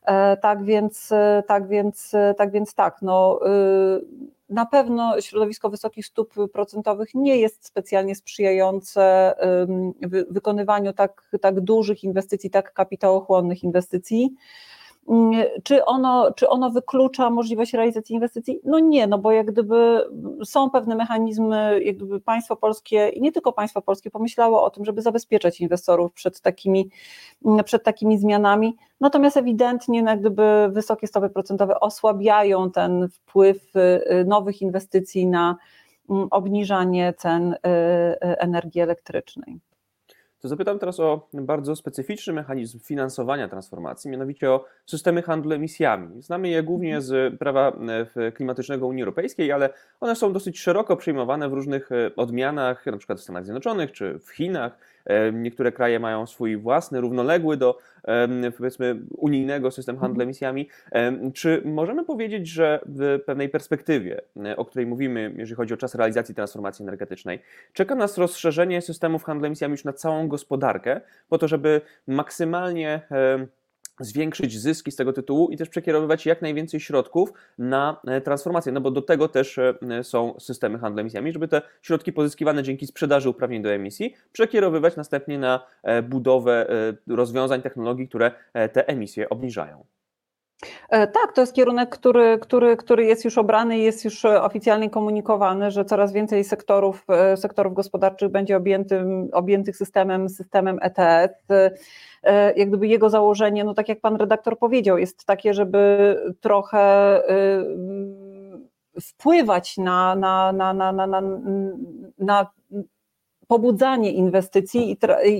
E, 0.02 0.36
tak 0.36 0.64
więc, 0.64 1.10
tak 1.46 1.68
więc, 1.68 2.12
tak 2.36 2.50
więc 2.50 2.74
tak, 2.74 3.02
no 3.02 3.40
na 4.52 4.66
pewno 4.66 5.20
środowisko 5.20 5.70
wysokich 5.70 6.06
stóp 6.06 6.34
procentowych 6.52 7.14
nie 7.14 7.36
jest 7.36 7.66
specjalnie 7.66 8.14
sprzyjające 8.14 9.34
wykonywaniu 10.30 10.92
tak, 10.92 11.30
tak 11.40 11.60
dużych 11.60 12.04
inwestycji, 12.04 12.50
tak 12.50 12.72
kapitałochłonnych 12.72 13.62
inwestycji. 13.64 14.34
Czy 15.64 15.84
ono, 15.84 16.32
czy 16.32 16.48
ono 16.48 16.70
wyklucza 16.70 17.30
możliwość 17.30 17.72
realizacji 17.72 18.14
inwestycji? 18.14 18.60
No 18.64 18.78
nie, 18.78 19.06
no 19.06 19.18
bo 19.18 19.32
jak 19.32 19.46
gdyby 19.46 20.04
są 20.44 20.70
pewne 20.70 20.94
mechanizmy, 20.94 21.80
jak 21.84 21.96
gdyby 21.96 22.20
państwo 22.20 22.56
polskie 22.56 23.08
i 23.08 23.20
nie 23.20 23.32
tylko 23.32 23.52
państwo 23.52 23.82
polskie 23.82 24.10
pomyślało 24.10 24.64
o 24.64 24.70
tym, 24.70 24.84
żeby 24.84 25.02
zabezpieczać 25.02 25.60
inwestorów 25.60 26.12
przed 26.12 26.40
takimi, 26.40 26.90
przed 27.64 27.84
takimi 27.84 28.18
zmianami. 28.18 28.76
Natomiast 29.00 29.36
ewidentnie 29.36 30.02
no 30.02 30.10
jak 30.10 30.20
gdyby 30.20 30.68
wysokie 30.70 31.06
stopy 31.06 31.30
procentowe 31.30 31.80
osłabiają 31.80 32.70
ten 32.70 33.08
wpływ 33.08 33.76
y, 33.76 34.24
nowych 34.24 34.62
inwestycji 34.62 35.26
na 35.26 35.56
mm, 36.10 36.28
obniżanie 36.30 37.14
cen 37.18 37.52
y, 37.52 37.56
y, 37.56 38.18
energii 38.20 38.80
elektrycznej. 38.80 39.60
To 40.42 40.48
zapytam 40.48 40.78
teraz 40.78 41.00
o 41.00 41.28
bardzo 41.32 41.76
specyficzny 41.76 42.32
mechanizm 42.32 42.80
finansowania 42.80 43.48
transformacji, 43.48 44.10
mianowicie 44.10 44.50
o 44.50 44.64
systemy 44.86 45.22
handlu 45.22 45.52
emisjami. 45.52 46.22
Znamy 46.22 46.48
je 46.48 46.62
głównie 46.62 47.00
z 47.00 47.38
prawa 47.38 47.72
e, 48.16 48.32
klimatycznego 48.32 48.86
Unii 48.86 49.02
Europejskiej, 49.02 49.52
ale 49.52 49.70
one 50.00 50.16
są 50.16 50.32
dosyć 50.32 50.60
szeroko 50.60 50.96
przyjmowane 50.96 51.48
w 51.48 51.52
różnych 51.52 51.92
e, 51.92 52.16
odmianach, 52.16 52.86
na 52.86 52.96
przykład 52.96 53.18
w 53.18 53.22
Stanach 53.22 53.44
Zjednoczonych 53.44 53.92
czy 53.92 54.18
w 54.18 54.30
Chinach. 54.30 54.78
E, 55.06 55.32
niektóre 55.32 55.72
kraje 55.72 56.00
mają 56.00 56.26
swój 56.26 56.56
własny, 56.56 57.00
równoległy 57.00 57.56
do 57.56 57.78
powiedzmy 58.56 58.96
unijnego 59.16 59.70
system 59.70 59.98
handlu 59.98 60.22
mhm. 60.22 60.28
emisjami. 60.28 60.68
Czy 61.34 61.62
możemy 61.64 62.04
powiedzieć, 62.04 62.48
że 62.48 62.80
w 62.86 63.20
pewnej 63.26 63.48
perspektywie, 63.48 64.20
o 64.56 64.64
której 64.64 64.86
mówimy, 64.86 65.34
jeżeli 65.36 65.56
chodzi 65.56 65.74
o 65.74 65.76
czas 65.76 65.94
realizacji 65.94 66.34
transformacji 66.34 66.82
energetycznej, 66.82 67.42
czeka 67.72 67.94
nas 67.94 68.18
rozszerzenie 68.18 68.82
systemów 68.82 69.24
handlu 69.24 69.46
emisjami 69.46 69.72
już 69.72 69.84
na 69.84 69.92
całą 69.92 70.28
gospodarkę, 70.28 71.00
po 71.28 71.38
to, 71.38 71.48
żeby 71.48 71.80
maksymalnie 72.06 73.02
zwiększyć 74.00 74.60
zyski 74.60 74.92
z 74.92 74.96
tego 74.96 75.12
tytułu 75.12 75.50
i 75.50 75.56
też 75.56 75.68
przekierowywać 75.68 76.26
jak 76.26 76.42
najwięcej 76.42 76.80
środków 76.80 77.32
na 77.58 78.00
e, 78.06 78.20
transformację, 78.20 78.72
no 78.72 78.80
bo 78.80 78.90
do 78.90 79.02
tego 79.02 79.28
też 79.28 79.58
e, 79.58 79.74
są 80.02 80.34
systemy 80.40 80.78
handlu 80.78 81.00
emisjami, 81.00 81.32
żeby 81.32 81.48
te 81.48 81.62
środki 81.82 82.12
pozyskiwane 82.12 82.62
dzięki 82.62 82.86
sprzedaży 82.86 83.28
uprawnień 83.28 83.62
do 83.62 83.72
emisji 83.72 84.14
przekierowywać 84.32 84.96
następnie 84.96 85.38
na 85.38 85.66
e, 85.82 86.02
budowę 86.02 86.66
rozwiązań, 87.06 87.62
technologii, 87.62 88.08
które 88.08 88.30
te 88.52 88.88
emisje 88.88 89.28
obniżają. 89.28 89.84
Tak, 90.90 91.32
to 91.34 91.40
jest 91.40 91.54
kierunek, 91.54 91.90
który, 91.90 92.38
który, 92.38 92.76
który 92.76 93.04
jest 93.04 93.24
już 93.24 93.38
obrany 93.38 93.78
i 93.78 93.82
jest 93.82 94.04
już 94.04 94.24
oficjalnie 94.24 94.90
komunikowany, 94.90 95.70
że 95.70 95.84
coraz 95.84 96.12
więcej 96.12 96.44
sektorów, 96.44 97.06
sektorów 97.36 97.74
gospodarczych 97.74 98.28
będzie 98.28 98.56
objętym, 98.56 99.28
objętych 99.32 99.76
systemem, 99.76 100.28
systemem 100.28 100.78
ETS. 100.82 101.50
E, 102.22 102.52
jak 102.56 102.68
gdyby 102.68 102.86
jego 102.86 103.10
założenie, 103.10 103.64
no 103.64 103.74
tak 103.74 103.88
jak 103.88 104.00
pan 104.00 104.16
redaktor 104.16 104.58
powiedział, 104.58 104.98
jest 104.98 105.24
takie, 105.24 105.54
żeby 105.54 106.16
trochę 106.40 107.22
wpływać 109.00 109.76
na, 109.76 110.14
na, 110.16 110.52
na, 110.52 110.72
na, 110.72 110.92
na, 110.92 111.06
na, 111.06 111.22
na 112.18 112.46
pobudzanie 113.52 114.10
inwestycji 114.10 114.92
i, 114.92 114.96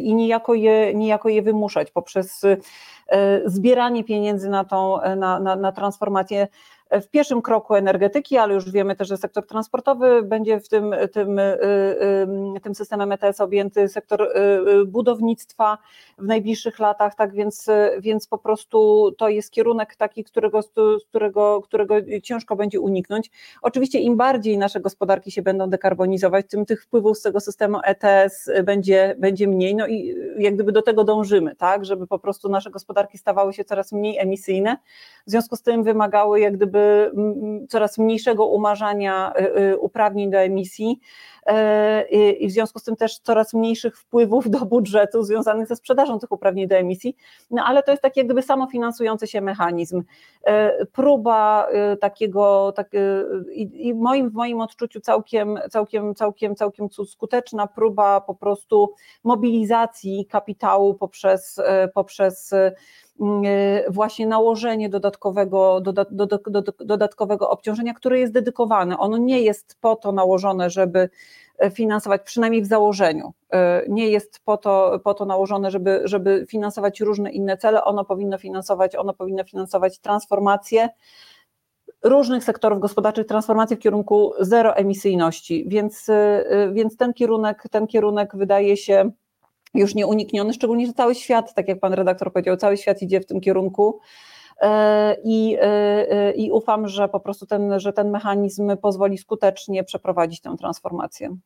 i 0.09 0.15
niejako, 0.15 0.55
je, 0.55 0.95
niejako 0.95 1.29
je 1.29 1.43
wymuszać 1.43 1.91
poprzez 1.91 2.45
y, 2.45 2.59
zbieranie 3.45 4.05
pieniędzy 4.05 4.51
na, 4.51 4.65
tą, 4.65 4.99
na, 5.17 5.41
na, 5.41 5.57
na 5.57 5.73
transformację 5.73 6.49
w 7.01 7.09
pierwszym 7.09 7.43
kroku 7.43 7.75
energetyki, 7.75 8.37
ale 8.37 8.55
już 8.55 8.71
wiemy 8.71 8.97
też, 8.97 9.09
że 9.09 9.17
sektor 9.17 9.47
transportowy 9.47 10.23
będzie 10.23 10.61
w 10.61 10.69
tym, 10.69 10.95
tym, 11.13 11.39
y, 11.39 11.59
y, 12.57 12.61
tym 12.63 12.75
systemem 12.75 13.13
ETS 13.13 13.41
objęty, 13.41 13.89
sektor 13.89 14.23
y, 14.23 14.87
budownictwa 14.87 15.79
w 16.19 16.27
najbliższych 16.27 16.79
latach, 16.79 17.15
tak 17.15 17.33
więc, 17.33 17.67
więc 18.01 18.27
po 18.27 18.39
prostu 18.39 19.11
to 19.19 19.29
jest 19.29 19.51
kierunek 19.51 19.97
taki, 19.97 20.25
którego, 20.25 20.61
którego, 21.09 21.61
którego 21.63 21.95
ciężko 22.23 22.57
będzie 22.57 22.81
uniknąć. 22.81 23.31
Oczywiście 23.63 23.99
im 23.99 24.17
bardziej 24.17 24.59
nasze 24.59 24.81
gospodarki 24.81 25.31
się 25.31 25.43
będą 25.43 25.71
dekarbonizować, 25.71 26.47
tym 26.49 26.67
tych 26.67 26.85
wpływów 26.85 27.19
z 27.19 27.23
tego 27.23 27.41
systemu 27.41 27.79
ETS 27.85 28.51
będzie, 28.65 29.15
będzie 29.19 29.49
mniej, 29.49 29.75
no 29.75 29.87
i 29.87 30.15
jak 30.39 30.55
gdyby 30.55 30.73
do 30.73 30.83
tego 30.83 31.05
dążymy, 31.05 31.57
tak, 31.57 31.85
żeby 31.85 32.07
po 32.07 32.19
prostu 32.19 32.49
nasze 32.49 32.71
gospodarki 32.71 33.19
stawały 33.19 33.53
się 33.53 33.65
coraz 33.65 33.93
mniej 33.93 34.19
emisyjne, 34.19 34.77
w 35.27 35.31
związku 35.31 35.57
z 35.57 35.63
tym 35.63 35.85
wymagały 35.85 36.41
jak 36.41 36.57
gdyby 36.57 36.82
coraz 37.69 37.99
mniejszego 37.99 38.47
umarzania 38.47 39.33
y, 39.41 39.61
y, 39.61 39.79
uprawnień 39.79 40.31
do 40.31 40.39
emisji 40.39 41.01
i 42.41 42.49
w 42.49 42.53
związku 42.53 42.79
z 42.79 42.85
tym 42.85 42.97
też 42.97 43.19
coraz 43.19 43.55
mniejszych 43.55 43.99
wpływów 43.99 44.51
do 44.51 44.59
budżetu 44.59 45.23
związanych 45.23 45.67
ze 45.67 45.77
sprzedażą 45.77 46.19
tych 46.19 46.33
uprawnień 46.33 46.69
do 46.69 46.77
emisji, 46.77 47.17
no 47.51 47.65
ale 47.65 47.83
to 47.83 47.91
jest 47.91 48.03
taki 48.03 48.21
jak 48.21 48.27
gdyby 48.27 48.43
samofinansujący 48.43 49.27
się 49.27 49.41
mechanizm. 49.41 50.03
E, 50.45 50.87
próba 50.87 51.69
y, 51.93 51.97
takiego, 51.97 52.73
tak, 52.77 52.91
i 53.73 53.95
moim, 53.95 54.31
w 54.31 54.35
moim 54.35 54.61
odczuciu 54.61 55.01
całkiem, 55.01 55.59
całkiem, 55.71 56.15
całkiem, 56.15 56.57
całkiem 56.57 56.89
skuteczna 57.07 57.67
próba 57.67 58.21
po 58.21 58.35
prostu 58.35 58.95
mobilizacji 59.25 60.27
kapitału 60.27 60.95
poprzez, 60.95 61.59
e, 61.59 61.89
poprzez 61.89 62.53
e, 62.53 62.73
właśnie 63.89 64.27
nałożenie 64.27 64.89
dodatkowego, 64.89 65.83
dodatkowego 66.81 67.51
obciążenia, 67.51 67.95
które 67.95 68.19
jest 68.19 68.33
dedykowane. 68.33 68.99
Ono 68.99 69.17
nie 69.17 69.41
jest 69.41 69.77
po 69.81 69.97
to 69.97 70.13
nałożone, 70.13 70.71
żeby 70.71 70.99
e, 70.99 71.09
finansować, 71.71 72.23
przynajmniej 72.25 72.63
w 72.63 72.67
założeniu, 72.67 73.33
e, 73.53 73.85
nie 73.89 74.09
jest 74.09 74.41
po 74.45 74.57
to, 74.57 75.01
po 75.05 75.15
to 75.15 75.25
nałożone, 75.25 75.71
żeby, 75.71 76.01
żeby 76.05 76.47
finansować 76.49 77.01
różne 77.01 77.31
inne 77.31 77.57
cele, 77.57 77.85
ono 77.85 78.05
powinno 78.05 78.39
finansować, 78.39 78.97
ono 78.97 79.15
powinno 79.15 79.45
finansować 79.45 79.99
transformację 79.99 80.89
różnych 82.03 82.45
sektorów 82.45 82.81
gospodarczych, 82.81 83.27
transformację 83.27 83.77
w 83.77 83.81
kierunku 83.81 84.33
zeroemisyjności, 84.41 85.65
więc, 85.69 86.11
więc 86.73 86.97
ten 86.97 87.13
kierunek, 87.13 87.65
ten 87.71 87.87
kierunek 87.87 88.37
wydaje 88.37 88.77
się 88.77 89.11
już 89.75 89.95
nieunikniony, 89.95 90.53
szczególnie, 90.53 90.87
że 90.87 90.93
cały 90.93 91.15
świat, 91.15 91.55
tak 91.55 91.69
jak 91.69 91.81
pan 91.81 91.93
redaktor 91.93 92.33
powiedział, 92.33 92.57
cały 92.57 92.77
świat 92.77 93.03
idzie 93.03 93.21
w 93.21 93.27
tym 93.27 93.41
kierunku. 93.41 94.01
E, 94.61 95.17
I, 95.25 95.57
e, 95.61 95.63
e, 96.11 96.33
I 96.33 96.51
ufam, 96.51 96.89
że 96.89 97.09
po 97.09 97.21
prostu 97.21 97.47
ten, 97.47 97.81
że 97.81 97.93
ten 97.93 98.11
mechanizm 98.11 98.77
pozwoli 98.77 99.19
skutecznie 99.19 99.85
przeprowadzić 99.85 100.41
tę 100.41 100.57
transformację. 100.59 101.37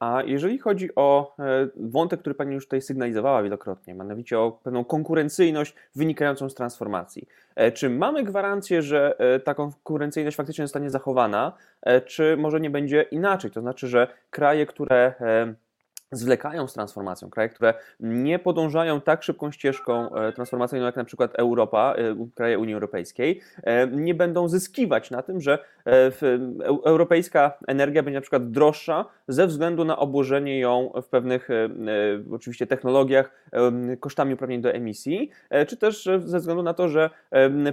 A 0.00 0.22
jeżeli 0.26 0.58
chodzi 0.58 0.94
o 0.96 1.36
wątek, 1.76 2.20
który 2.20 2.34
Pani 2.34 2.54
już 2.54 2.64
tutaj 2.64 2.82
sygnalizowała 2.82 3.42
wielokrotnie, 3.42 3.94
mianowicie 3.94 4.38
o 4.38 4.52
pewną 4.52 4.84
konkurencyjność 4.84 5.74
wynikającą 5.96 6.48
z 6.48 6.54
transformacji, 6.54 7.28
czy 7.74 7.90
mamy 7.90 8.22
gwarancję, 8.24 8.82
że 8.82 9.16
ta 9.44 9.54
konkurencyjność 9.54 10.36
faktycznie 10.36 10.64
zostanie 10.64 10.90
zachowana, 10.90 11.52
czy 12.06 12.36
może 12.36 12.60
nie 12.60 12.70
będzie 12.70 13.02
inaczej? 13.02 13.50
To 13.50 13.60
znaczy, 13.60 13.88
że 13.88 14.08
kraje, 14.30 14.66
które 14.66 15.14
zwlekają 16.12 16.68
z 16.68 16.72
transformacją, 16.72 17.30
kraje, 17.30 17.48
które 17.48 17.74
nie 18.00 18.38
podążają 18.38 19.00
tak 19.00 19.22
szybką 19.22 19.50
ścieżką 19.50 20.14
e, 20.14 20.32
transformacyjną 20.32 20.86
jak 20.86 20.96
na 20.96 21.04
przykład 21.04 21.38
Europa, 21.38 21.94
e, 21.96 22.28
kraje 22.34 22.58
Unii 22.58 22.74
Europejskiej, 22.74 23.40
e, 23.62 23.86
nie 23.86 24.14
będą 24.14 24.48
zyskiwać 24.48 25.10
na 25.10 25.22
tym, 25.22 25.40
że 25.40 25.58
europejska 26.84 27.58
energia 27.66 28.02
będzie 28.02 28.16
na 28.16 28.20
przykład 28.20 28.50
droższa 28.50 29.04
ze 29.28 29.46
względu 29.46 29.84
na 29.84 29.98
obłożenie 29.98 30.60
ją 30.60 30.92
w 31.02 31.08
pewnych 31.08 31.48
oczywiście 32.32 32.66
technologiach 32.66 33.30
kosztami 34.00 34.34
uprawnień 34.34 34.60
do 34.60 34.72
emisji, 34.72 35.30
czy 35.68 35.76
też 35.76 36.08
ze 36.24 36.38
względu 36.38 36.62
na 36.62 36.74
to, 36.74 36.88
że 36.88 37.10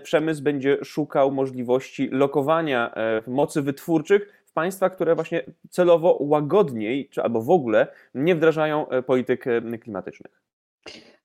przemysł 0.03 0.43
będzie 0.43 0.77
szukał 0.83 1.31
możliwości 1.31 2.09
lokowania 2.11 2.93
mocy 3.27 3.61
wytwórczych 3.61 4.44
państwa, 4.55 4.89
które 4.89 5.15
właśnie 5.15 5.43
celowo 5.69 6.17
łagodniej, 6.19 7.09
czy 7.09 7.23
albo 7.23 7.41
w 7.41 7.49
ogóle 7.49 7.87
nie 8.13 8.35
wdrażają 8.35 8.89
e, 8.89 9.01
polityk 9.01 9.47
e, 9.47 9.77
klimatycznych. 9.77 10.41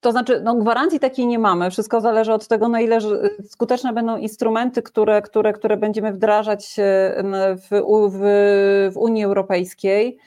To 0.01 0.13
znaczy, 0.13 0.41
no, 0.45 0.55
gwarancji 0.55 1.01
takiej 1.01 1.27
nie 1.27 1.39
mamy. 1.39 1.71
Wszystko 1.71 2.01
zależy 2.01 2.33
od 2.33 2.49
tego, 2.49 2.69
na 2.69 2.81
ile 2.81 2.99
skuteczne 3.45 3.93
będą 3.93 4.17
instrumenty, 4.17 4.83
które, 4.83 5.23
które, 5.23 5.53
które 5.53 5.77
będziemy 5.77 6.13
wdrażać 6.13 6.79
e, 6.79 7.25
w, 7.57 7.69
w, 8.11 8.21
w 8.93 8.97
Unii 8.97 9.25
Europejskiej. 9.25 10.19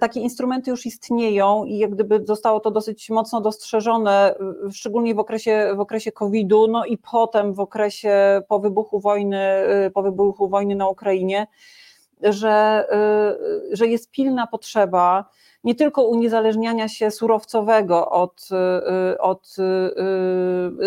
Takie 0.00 0.20
instrumenty 0.20 0.70
już 0.70 0.86
istnieją 0.86 1.64
i 1.64 1.78
jak 1.78 1.90
gdyby 1.90 2.20
zostało 2.24 2.60
to 2.60 2.70
dosyć 2.70 3.10
mocno 3.10 3.40
dostrzeżone, 3.40 4.34
szczególnie 4.72 5.14
w 5.14 5.18
okresie, 5.18 5.72
w 5.76 5.80
okresie 5.80 6.12
COVID-u, 6.12 6.66
no 6.66 6.84
i 6.84 6.98
potem 6.98 7.54
w 7.54 7.60
okresie 7.60 8.42
po 8.48 8.58
wybuchu 8.58 9.00
wojny, 9.00 9.62
y, 9.86 9.90
po 9.90 10.02
wybuchu 10.02 10.48
wojny 10.48 10.74
na 10.74 10.88
Ukrainie, 10.88 11.46
że, 12.22 12.86
y, 13.72 13.76
że 13.76 13.86
jest 13.86 14.10
pilna 14.10 14.46
potrzeba 14.46 15.24
nie 15.64 15.74
tylko 15.74 16.02
uniezależniania 16.02 16.88
się 16.88 17.10
surowcowego 17.10 18.10
od, 18.10 18.48
od 19.18 19.56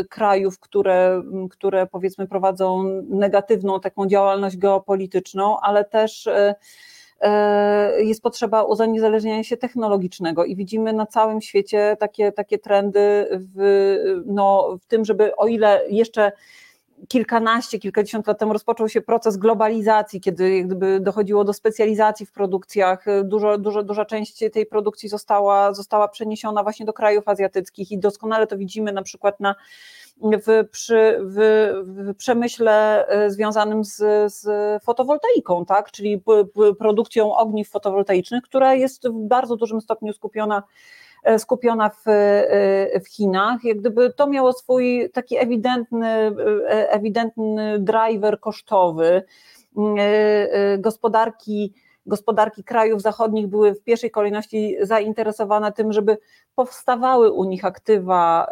krajów, 0.10 0.60
które, 0.60 1.24
które 1.52 1.88
powiedzmy 1.88 2.28
prowadzą 2.28 2.84
negatywną 3.10 3.80
taką 3.80 4.08
działalność 4.08 4.58
geopolityczną, 4.58 5.60
ale 5.60 5.86
też 5.86 6.28
e, 6.28 6.56
jest 7.97 8.21
potrzeba 8.21 8.63
uzależnienia 8.63 9.43
się 9.43 9.57
technologicznego 9.57 10.45
i 10.45 10.55
widzimy 10.55 10.93
na 10.93 11.05
całym 11.05 11.41
świecie 11.41 11.97
takie, 11.99 12.31
takie 12.31 12.59
trendy 12.59 13.27
w, 13.31 14.23
no, 14.25 14.77
w 14.81 14.86
tym, 14.86 15.05
żeby 15.05 15.36
o 15.36 15.47
ile 15.47 15.81
jeszcze 15.89 16.31
kilkanaście, 17.07 17.79
kilkadziesiąt 17.79 18.27
lat 18.27 18.39
temu 18.39 18.53
rozpoczął 18.53 18.89
się 18.89 19.01
proces 19.01 19.38
globalizacji, 19.38 20.21
kiedy 20.21 20.57
jak 20.57 20.65
gdyby 20.65 20.99
dochodziło 20.99 21.43
do 21.43 21.53
specjalizacji 21.53 22.25
w 22.25 22.31
produkcjach. 22.31 23.05
Dużo, 23.23 23.57
dużo, 23.57 23.83
duża 23.83 24.05
część 24.05 24.43
tej 24.53 24.65
produkcji 24.65 25.09
została, 25.09 25.73
została 25.73 26.07
przeniesiona 26.07 26.63
właśnie 26.63 26.86
do 26.86 26.93
krajów 26.93 27.27
azjatyckich 27.27 27.91
i 27.91 27.97
doskonale 27.97 28.47
to 28.47 28.57
widzimy 28.57 28.91
na 28.91 29.01
przykład 29.01 29.39
na 29.39 29.55
w, 30.21 30.69
przy, 30.71 31.19
w, 31.21 31.38
w 31.88 32.15
przemyśle 32.15 33.08
e, 33.08 33.30
związanym 33.30 33.84
z, 33.84 33.97
z 34.34 34.43
fotowoltaiką, 34.84 35.65
tak? 35.65 35.91
czyli 35.91 36.17
p, 36.17 36.45
p, 36.45 36.76
produkcją 36.76 37.36
ogniw 37.36 37.69
fotowoltaicznych, 37.69 38.43
która 38.43 38.73
jest 38.73 39.08
w 39.08 39.28
bardzo 39.28 39.56
dużym 39.56 39.82
stopniu 39.82 40.13
skupiona 40.13 40.63
E, 41.23 41.39
skupiona 41.39 41.89
w, 41.89 42.08
e, 42.08 42.99
w 42.99 43.08
Chinach. 43.08 43.63
Jak 43.63 43.78
gdyby 43.78 44.13
to 44.13 44.28
miało 44.28 44.54
swój 44.54 45.10
taki 45.13 45.38
ewidentny, 45.38 46.36
ewidentny 46.67 47.80
driver 47.80 48.39
kosztowy 48.39 49.23
gospodarki 50.80 51.73
gospodarki 52.06 52.63
krajów 52.63 53.02
zachodnich 53.02 53.48
były 53.48 53.74
w 53.74 53.84
pierwszej 53.84 54.12
kolejności 54.12 54.76
zainteresowane 54.82 55.72
tym, 55.72 55.94
żeby 55.94 56.18
powstawały 56.56 57.32
u 57.32 57.44
nich 57.44 57.66
aktywa, 57.66 58.48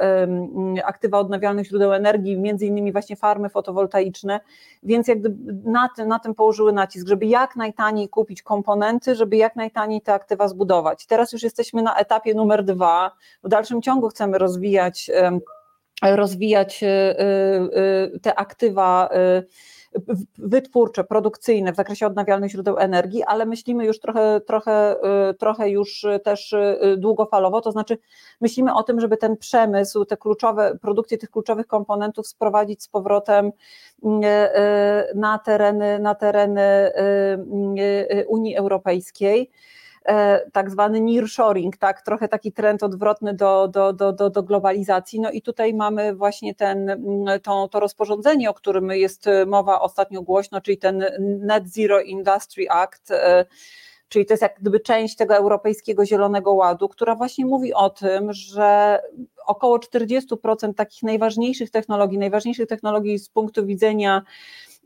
aktywa 0.83 1.19
odnawialnych 1.19 1.67
źródeł 1.67 1.93
energii, 1.93 2.37
między 2.37 2.65
innymi 2.65 2.91
właśnie 2.91 3.15
farmy 3.15 3.49
fotowoltaiczne, 3.49 4.39
więc 4.83 5.07
jak 5.07 5.17
na 5.63 5.89
tym, 5.95 6.07
na 6.07 6.19
tym 6.19 6.35
położyły 6.35 6.73
nacisk, 6.73 7.07
żeby 7.07 7.25
jak 7.25 7.55
najtaniej 7.55 8.09
kupić 8.09 8.41
komponenty, 8.41 9.15
żeby 9.15 9.37
jak 9.37 9.55
najtaniej 9.55 10.01
te 10.01 10.13
aktywa 10.13 10.47
zbudować. 10.47 11.05
Teraz 11.05 11.33
już 11.33 11.43
jesteśmy 11.43 11.81
na 11.81 11.95
etapie 11.95 12.33
numer 12.33 12.63
dwa, 12.63 13.11
w 13.43 13.47
dalszym 13.49 13.81
ciągu 13.81 14.09
chcemy 14.09 14.37
rozwijać 14.37 15.11
rozwijać 16.01 16.83
y, 16.83 16.87
y, 16.87 18.13
y, 18.15 18.19
te 18.19 18.39
aktywa 18.39 19.09
wytwórcze, 20.37 21.03
produkcyjne 21.03 21.73
w 21.73 21.75
zakresie 21.75 22.07
odnawialnych 22.07 22.51
źródeł 22.51 22.77
energii, 22.79 23.23
ale 23.23 23.45
myślimy 23.45 23.85
już 23.85 23.99
trochę, 23.99 24.41
trochę, 24.47 24.95
y, 25.29 25.33
trochę 25.33 25.69
już 25.69 26.05
też 26.23 26.53
y, 26.53 26.97
długofalowo, 26.97 27.61
to 27.61 27.71
znaczy 27.71 27.97
myślimy 28.41 28.73
o 28.73 28.83
tym, 28.83 28.99
żeby 28.99 29.17
ten 29.17 29.37
przemysł, 29.37 30.05
te 30.05 30.17
kluczowe, 30.17 30.77
produkcję 30.81 31.17
tych 31.17 31.31
kluczowych 31.31 31.67
komponentów 31.67 32.27
sprowadzić 32.27 32.83
z 32.83 32.87
powrotem 32.87 33.47
y, 33.47 33.51
na 35.15 35.39
tereny, 35.39 35.99
na 35.99 36.15
tereny 36.15 36.91
Unii 38.27 38.55
Europejskiej. 38.55 39.51
E, 40.05 40.49
tak 40.51 40.71
zwany 40.71 41.01
nearshoring, 41.01 41.77
tak, 41.77 42.01
trochę 42.01 42.27
taki 42.27 42.51
trend 42.51 42.83
odwrotny 42.83 43.33
do, 43.33 43.67
do, 43.67 43.93
do, 43.93 44.13
do, 44.13 44.29
do 44.29 44.43
globalizacji. 44.43 45.19
No 45.19 45.31
i 45.31 45.41
tutaj 45.41 45.73
mamy 45.73 46.15
właśnie 46.15 46.55
ten, 46.55 46.89
mm, 46.89 47.39
to, 47.39 47.67
to 47.67 47.79
rozporządzenie, 47.79 48.49
o 48.49 48.53
którym 48.53 48.89
jest 48.89 49.25
mowa 49.47 49.81
ostatnio 49.81 50.21
głośno, 50.21 50.61
czyli 50.61 50.77
ten 50.77 51.05
Net 51.19 51.67
Zero 51.67 52.01
Industry 52.01 52.65
Act, 52.69 53.11
e, 53.11 53.45
czyli 54.09 54.25
to 54.25 54.33
jest 54.33 54.41
jak 54.41 54.59
gdyby 54.59 54.79
część 54.79 55.15
tego 55.15 55.35
Europejskiego 55.35 56.05
Zielonego 56.05 56.53
Ładu, 56.53 56.89
która 56.89 57.15
właśnie 57.15 57.45
mówi 57.45 57.73
o 57.73 57.89
tym, 57.89 58.33
że 58.33 58.99
około 59.45 59.79
40% 59.79 60.73
takich 60.73 61.03
najważniejszych 61.03 61.71
technologii, 61.71 62.17
najważniejszych 62.17 62.67
technologii 62.67 63.19
z 63.19 63.29
punktu 63.29 63.65
widzenia 63.65 64.21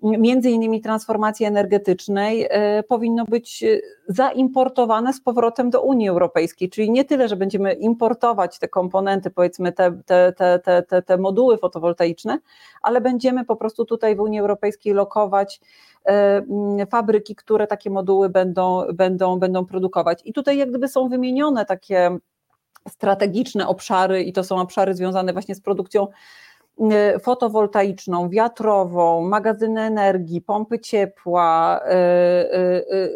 między 0.03 0.49
innymi 0.49 0.81
transformacji 0.81 1.45
energetycznej 1.45 2.47
e, 2.49 2.83
powinno 2.83 3.25
być 3.25 3.63
e, 3.63 3.79
zaimportowane 4.07 5.13
z 5.13 5.21
powrotem 5.21 5.69
do 5.69 5.81
Unii 5.81 6.09
Europejskiej, 6.09 6.69
czyli 6.69 6.91
nie 6.91 7.05
tyle, 7.05 7.27
że 7.27 7.35
będziemy 7.35 7.73
importować 7.73 8.59
te 8.59 8.67
komponenty, 8.67 9.29
powiedzmy 9.29 9.71
te, 9.71 10.01
te, 10.05 10.33
te, 10.33 10.83
te, 10.83 11.01
te 11.01 11.17
moduły 11.17 11.57
fotowoltaiczne, 11.57 12.39
ale 12.81 13.01
będziemy 13.01 13.45
po 13.45 13.55
prostu 13.55 13.85
tutaj 13.85 14.15
w 14.15 14.19
Unii 14.19 14.39
Europejskiej 14.39 14.93
lokować 14.93 15.61
e, 16.05 16.85
fabryki, 16.91 17.35
które 17.35 17.67
takie 17.67 17.89
moduły 17.89 18.29
będą, 18.29 18.83
będą, 18.93 19.39
będą 19.39 19.65
produkować. 19.65 20.21
I 20.25 20.33
tutaj 20.33 20.57
jak 20.57 20.69
gdyby 20.69 20.87
są 20.87 21.09
wymienione 21.09 21.65
takie 21.65 22.17
strategiczne 22.89 23.67
obszary 23.67 24.23
i 24.23 24.33
to 24.33 24.43
są 24.43 24.57
obszary 24.57 24.93
związane 24.93 25.33
właśnie 25.33 25.55
z 25.55 25.61
produkcją 25.61 26.07
fotowoltaiczną, 27.21 28.29
wiatrową, 28.29 29.21
magazyny 29.21 29.81
energii, 29.81 30.41
pompy 30.41 30.79
ciepła, 30.79 31.79
y, 31.79 31.93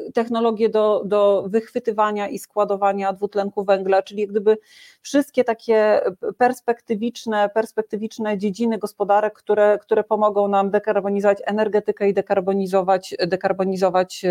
y, 0.08 0.12
technologie 0.14 0.70
do, 0.70 1.04
do 1.06 1.46
wychwytywania 1.48 2.28
i 2.28 2.40
składowania 2.40 3.14
dwutlenku 3.14 3.64
węgla, 3.64 4.02
czyli 4.02 4.22
jak 4.22 4.30
gdyby 4.30 4.58
wszystkie 5.02 5.44
takie 5.44 6.02
perspektywiczne, 6.38 7.50
perspektywiczne 7.54 8.38
dziedziny 8.38 8.78
gospodarek, 8.78 9.34
które, 9.34 9.78
które 9.82 10.04
pomogą 10.04 10.48
nam 10.48 10.72
dekarbonizować 10.72 11.38
energetykę 11.46 12.10
i 12.10 12.14
dekarbonizować, 12.14 13.16
dekarbonizować 13.28 14.26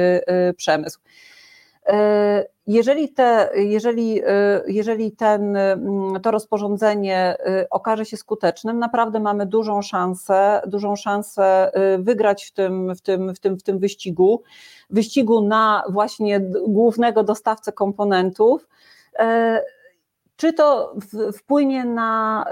przemysł. 0.57 1.01
E, 1.89 2.47
jeżeli, 2.67 3.09
te, 3.09 3.51
jeżeli, 3.55 4.23
e, 4.27 4.63
jeżeli 4.67 5.13
ten, 5.13 5.57
mm, 5.57 6.21
to 6.23 6.31
rozporządzenie 6.31 7.37
e, 7.39 7.67
okaże 7.71 8.05
się 8.05 8.17
skutecznym, 8.17 8.79
naprawdę 8.79 9.21
mamy 9.21 9.47
dużą 9.47 9.83
szansę, 9.83 10.63
dużą 10.67 10.97
szansę 10.97 11.71
wygrać 11.99 12.45
w 12.45 12.53
tym, 12.53 12.95
w 12.95 13.01
tym, 13.01 13.35
w 13.35 13.41
tym, 13.41 13.59
w 13.59 13.63
tym 13.63 13.79
wyścigu, 13.79 14.43
wyścigu 14.91 15.41
na 15.43 15.83
właśnie 15.89 16.41
głównego 16.67 17.23
dostawcę 17.23 17.73
komponentów 17.73 18.69
czy 20.39 20.53
to 20.53 20.95
wpłynie 21.33 21.85
na, 21.85 22.45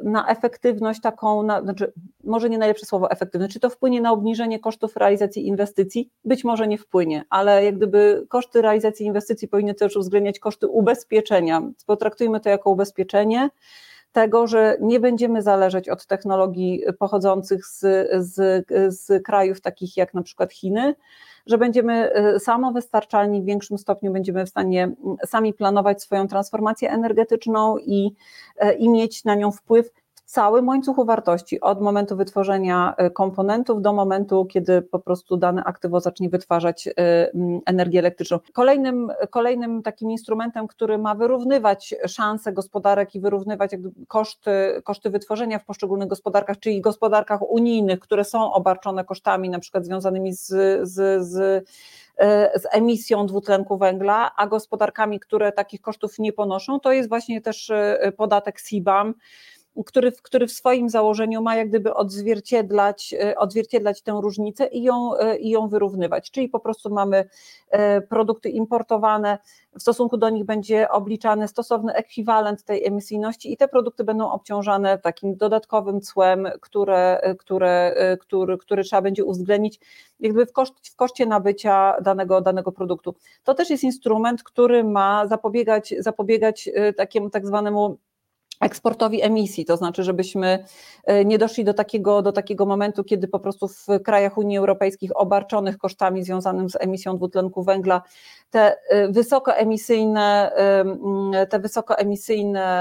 y, 0.00 0.04
na 0.04 0.28
efektywność 0.28 1.00
taką, 1.00 1.42
na, 1.42 1.62
znaczy 1.62 1.92
może 2.24 2.50
nie 2.50 2.58
najlepsze 2.58 2.86
słowo 2.86 3.10
efektywność, 3.10 3.52
czy 3.52 3.60
to 3.60 3.70
wpłynie 3.70 4.00
na 4.00 4.12
obniżenie 4.12 4.60
kosztów 4.60 4.96
realizacji 4.96 5.46
inwestycji? 5.46 6.10
Być 6.24 6.44
może 6.44 6.68
nie 6.68 6.78
wpłynie, 6.78 7.24
ale 7.30 7.64
jak 7.64 7.76
gdyby 7.76 8.26
koszty 8.28 8.62
realizacji 8.62 9.06
inwestycji 9.06 9.48
powinny 9.48 9.74
też 9.74 9.96
uwzględniać 9.96 10.38
koszty 10.38 10.68
ubezpieczenia. 10.68 11.62
Potraktujmy 11.86 12.40
to 12.40 12.48
jako 12.48 12.70
ubezpieczenie 12.70 13.50
tego, 14.12 14.46
że 14.46 14.76
nie 14.80 15.00
będziemy 15.00 15.42
zależeć 15.42 15.88
od 15.88 16.06
technologii 16.06 16.82
pochodzących 16.98 17.66
z, 17.66 17.80
z, 18.26 18.66
z 18.98 19.24
krajów 19.24 19.60
takich 19.60 19.96
jak 19.96 20.14
na 20.14 20.22
przykład 20.22 20.52
Chiny, 20.52 20.94
że 21.46 21.58
będziemy 21.58 22.10
y, 22.34 22.40
samowystarczalni 22.40 23.42
w 23.42 23.44
większym 23.44 23.78
stopniu, 23.78 24.12
będziemy 24.12 24.46
w 24.46 24.48
stanie 24.48 24.82
mm, 24.84 25.16
sami 25.26 25.54
planować 25.54 26.02
swoją 26.02 26.28
transformację 26.28 26.90
energetyczną 26.90 27.78
i, 27.78 28.10
e, 28.56 28.74
i 28.74 28.88
mieć 28.88 29.24
na 29.24 29.34
nią 29.34 29.52
wpływ 29.52 29.90
całym 30.32 30.68
łańcuchu 30.68 31.04
wartości, 31.04 31.60
od 31.60 31.80
momentu 31.80 32.16
wytworzenia 32.16 32.94
e, 32.96 33.10
komponentów 33.10 33.82
do 33.82 33.92
momentu, 33.92 34.44
kiedy 34.44 34.82
po 34.82 34.98
prostu 34.98 35.36
dane 35.36 35.64
aktywo 35.64 36.00
zacznie 36.00 36.28
wytwarzać 36.28 36.88
e, 36.88 36.92
energię 37.66 37.98
elektryczną. 37.98 38.38
Kolejnym, 38.52 39.12
kolejnym 39.30 39.82
takim 39.82 40.10
instrumentem, 40.10 40.66
który 40.66 40.98
ma 40.98 41.14
wyrównywać 41.14 41.94
szanse 42.06 42.52
gospodarek 42.52 43.14
i 43.14 43.20
wyrównywać 43.20 43.70
koszty, 44.08 44.82
koszty 44.84 45.10
wytworzenia 45.10 45.58
w 45.58 45.64
poszczególnych 45.64 46.08
gospodarkach, 46.08 46.58
czyli 46.58 46.80
gospodarkach 46.80 47.50
unijnych, 47.50 48.00
które 48.00 48.24
są 48.24 48.52
obarczone 48.52 49.04
kosztami 49.04 49.50
na 49.50 49.58
przykład 49.58 49.84
związanymi 49.84 50.32
z, 50.32 50.46
z, 50.82 51.26
z 51.28 51.64
e, 52.16 52.58
z 52.60 52.66
emisją 52.70 53.26
dwutlenku 53.26 53.78
węgla, 53.78 54.32
a 54.36 54.46
gospodarkami, 54.46 55.20
które 55.20 55.52
takich 55.52 55.80
kosztów 55.80 56.18
nie 56.18 56.32
ponoszą, 56.32 56.80
to 56.80 56.92
jest 56.92 57.08
właśnie 57.08 57.40
też 57.40 57.72
podatek 58.16 58.60
CBAM, 58.60 59.14
który, 59.86 60.12
który 60.12 60.46
w 60.46 60.52
swoim 60.52 60.88
założeniu 60.88 61.42
ma 61.42 61.56
jak 61.56 61.68
gdyby 61.68 61.94
odzwierciedlać, 61.94 63.14
e, 63.20 63.36
odzwierciedlać 63.36 64.02
tę 64.02 64.18
różnicę 64.22 64.66
i 64.66 64.82
ją, 64.82 65.16
e, 65.16 65.38
i 65.38 65.50
ją 65.50 65.68
wyrównywać. 65.68 66.30
Czyli 66.30 66.48
po 66.48 66.60
prostu 66.60 66.90
mamy 66.90 67.28
e, 67.70 68.00
produkty 68.00 68.48
importowane, 68.50 69.38
w 69.78 69.82
stosunku 69.82 70.16
do 70.16 70.30
nich 70.30 70.44
będzie 70.44 70.88
obliczany 70.88 71.48
stosowny 71.48 71.94
ekwiwalent 71.94 72.62
tej 72.64 72.86
emisyjności 72.86 73.52
i 73.52 73.56
te 73.56 73.68
produkty 73.68 74.04
będą 74.04 74.30
obciążane 74.30 74.98
takim 74.98 75.36
dodatkowym 75.36 76.00
cłem, 76.00 76.48
które, 76.60 77.34
które, 77.38 77.94
który, 78.20 78.58
który 78.58 78.84
trzeba 78.84 79.02
będzie 79.02 79.24
uwzględnić 79.24 79.80
jakby 80.20 80.46
w, 80.46 80.52
koszt, 80.52 80.88
w 80.88 80.96
koszcie 80.96 81.26
nabycia 81.26 82.00
danego, 82.00 82.40
danego 82.40 82.72
produktu. 82.72 83.14
To 83.44 83.54
też 83.54 83.70
jest 83.70 83.84
instrument, 83.84 84.42
który 84.42 84.84
ma 84.84 85.26
zapobiegać, 85.26 85.94
zapobiegać 85.98 86.70
takiemu 86.96 87.30
tak 87.30 87.46
zwanemu 87.46 87.98
eksportowi 88.62 89.22
emisji, 89.22 89.64
to 89.64 89.76
znaczy, 89.76 90.02
żebyśmy 90.02 90.64
e, 91.04 91.24
nie 91.24 91.38
doszli 91.38 91.64
do 91.64 91.74
takiego, 91.74 92.22
do 92.22 92.32
takiego 92.32 92.66
momentu, 92.66 93.04
kiedy 93.04 93.28
po 93.28 93.40
prostu 93.40 93.68
w 93.68 93.86
krajach 94.04 94.38
Unii 94.38 94.58
Europejskiej 94.58 95.10
obarczonych 95.14 95.78
kosztami 95.78 96.24
związanym 96.24 96.70
z 96.70 96.76
emisją 96.80 97.16
dwutlenku 97.16 97.62
węgla 97.62 98.02
te 98.50 98.76
e, 98.88 99.08
wysokoemisyjne, 99.08 100.52
e, 101.34 101.46
te 101.46 101.58
wysokoemisyjne 101.58 102.72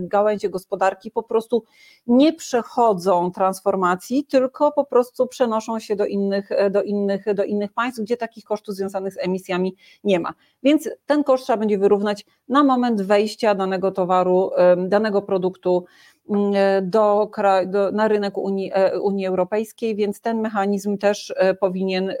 gałęzie 0.00 0.50
gospodarki 0.50 1.10
po 1.10 1.22
prostu 1.22 1.64
nie 2.06 2.32
przechodzą 2.32 3.32
transformacji, 3.32 4.24
tylko 4.24 4.72
po 4.72 4.84
prostu 4.84 5.26
przenoszą 5.26 5.78
się 5.78 5.96
do 5.96 6.06
innych, 6.06 6.50
do 6.70 6.82
innych, 6.82 7.34
do 7.34 7.44
innych 7.44 7.72
państw, 7.72 8.00
gdzie 8.00 8.16
takich 8.16 8.44
kosztów 8.44 8.74
związanych 8.74 9.14
z 9.14 9.18
emisjami 9.18 9.76
nie 10.04 10.20
ma. 10.20 10.34
Więc 10.62 10.88
ten 11.06 11.24
koszt 11.24 11.44
trzeba 11.44 11.56
będzie 11.56 11.78
wyrównać 11.78 12.26
na 12.50 12.64
moment 12.64 13.02
wejścia 13.02 13.54
danego 13.54 13.90
towaru, 13.90 14.50
danego 14.88 15.22
produktu 15.22 15.84
mm, 16.30 16.52
e, 16.54 16.82
do, 16.82 17.30
do, 17.66 17.92
na 17.92 18.08
rynek 18.08 18.38
Unii, 18.38 18.70
e, 18.74 19.00
Unii 19.00 19.26
Europejskiej, 19.26 19.96
więc 19.96 20.20
ten 20.20 20.40
mechanizm 20.40 20.98
też 20.98 21.32
e, 21.36 21.54
powinien 21.54 22.12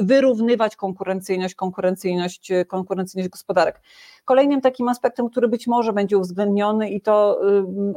wyrównywać 0.00 0.76
konkurencyjność, 0.76 1.54
konkurencyjność, 1.54 2.52
konkurencyjność 2.68 3.28
gospodarek. 3.28 3.80
Kolejnym 4.24 4.60
takim 4.60 4.88
aspektem, 4.88 5.30
który 5.30 5.48
być 5.48 5.66
może 5.66 5.92
będzie 5.92 6.18
uwzględniony 6.18 6.90
i 6.90 7.00
to, 7.00 7.40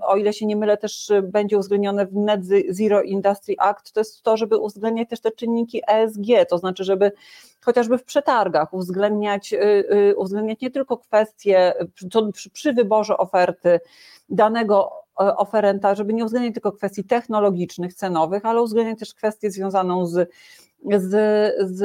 o 0.02 0.18
ile 0.18 0.34
się 0.34 0.46
nie 0.46 0.56
mylę, 0.56 0.78
też 0.78 1.12
będzie 1.24 1.58
uwzględnione 1.58 2.06
w 2.06 2.14
Net 2.14 2.42
Zero 2.70 3.02
Industry 3.02 3.56
Act, 3.60 3.94
to 3.94 4.00
jest 4.00 4.24
to, 4.24 4.38
żeby 4.38 4.58
uwzględniać 4.58 5.10
też 5.10 5.22
te 5.22 5.32
czynniki 5.32 5.82
ESG, 5.88 6.50
to 6.50 6.58
znaczy, 6.58 6.84
żeby 6.84 7.12
chociażby 7.62 7.98
w 7.98 8.04
przetargach 8.04 8.74
uwzględniać, 8.74 9.54
uwzględniać 10.16 10.62
nie 10.62 10.72
tylko 10.72 10.98
kwestie 10.98 11.74
przy, 12.34 12.50
przy 12.50 12.74
wyborze 12.74 13.18
oferty 13.18 13.80
danego 14.30 14.92
oferenta, 15.16 15.96
żeby 15.96 16.14
nie 16.14 16.24
uwzględniać 16.24 16.54
tylko 16.54 16.72
kwestii 16.72 17.04
technologicznych, 17.04 17.94
cenowych, 17.94 18.46
ale 18.46 18.62
uwzględniać 18.62 19.00
też 19.00 19.14
kwestię 19.14 19.52
związaną 19.52 20.06
z 20.06 20.30
z, 20.98 21.10
z, 21.70 21.80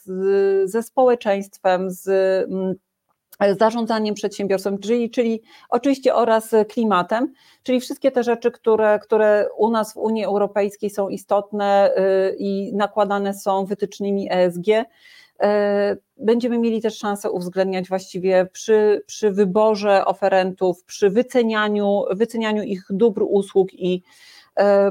z, 0.00 0.70
ze 0.70 0.82
społeczeństwem, 0.82 1.90
z 1.90 2.08
mm, 2.50 2.74
zarządzaniem 3.58 4.14
przedsiębiorstwem, 4.14 4.78
czyli, 4.78 5.10
czyli 5.10 5.42
oczywiście 5.68 6.14
oraz 6.14 6.50
klimatem, 6.68 7.32
czyli 7.62 7.80
wszystkie 7.80 8.10
te 8.10 8.22
rzeczy, 8.22 8.50
które, 8.50 8.98
które 8.98 9.48
u 9.56 9.70
nas 9.70 9.92
w 9.92 9.96
Unii 9.96 10.24
Europejskiej 10.24 10.90
są 10.90 11.08
istotne 11.08 11.90
y, 11.96 12.36
i 12.38 12.74
nakładane 12.74 13.34
są 13.34 13.64
wytycznymi 13.64 14.28
ESG. 14.30 14.68
Y, 14.68 14.84
będziemy 16.16 16.58
mieli 16.58 16.82
też 16.82 16.98
szansę 16.98 17.30
uwzględniać 17.30 17.88
właściwie 17.88 18.46
przy, 18.52 19.02
przy 19.06 19.30
wyborze 19.30 20.04
oferentów, 20.04 20.84
przy 20.84 21.10
wycenianiu, 21.10 22.02
wycenianiu 22.10 22.62
ich 22.62 22.84
dóbr, 22.90 23.22
usług 23.28 23.74
i, 23.74 24.02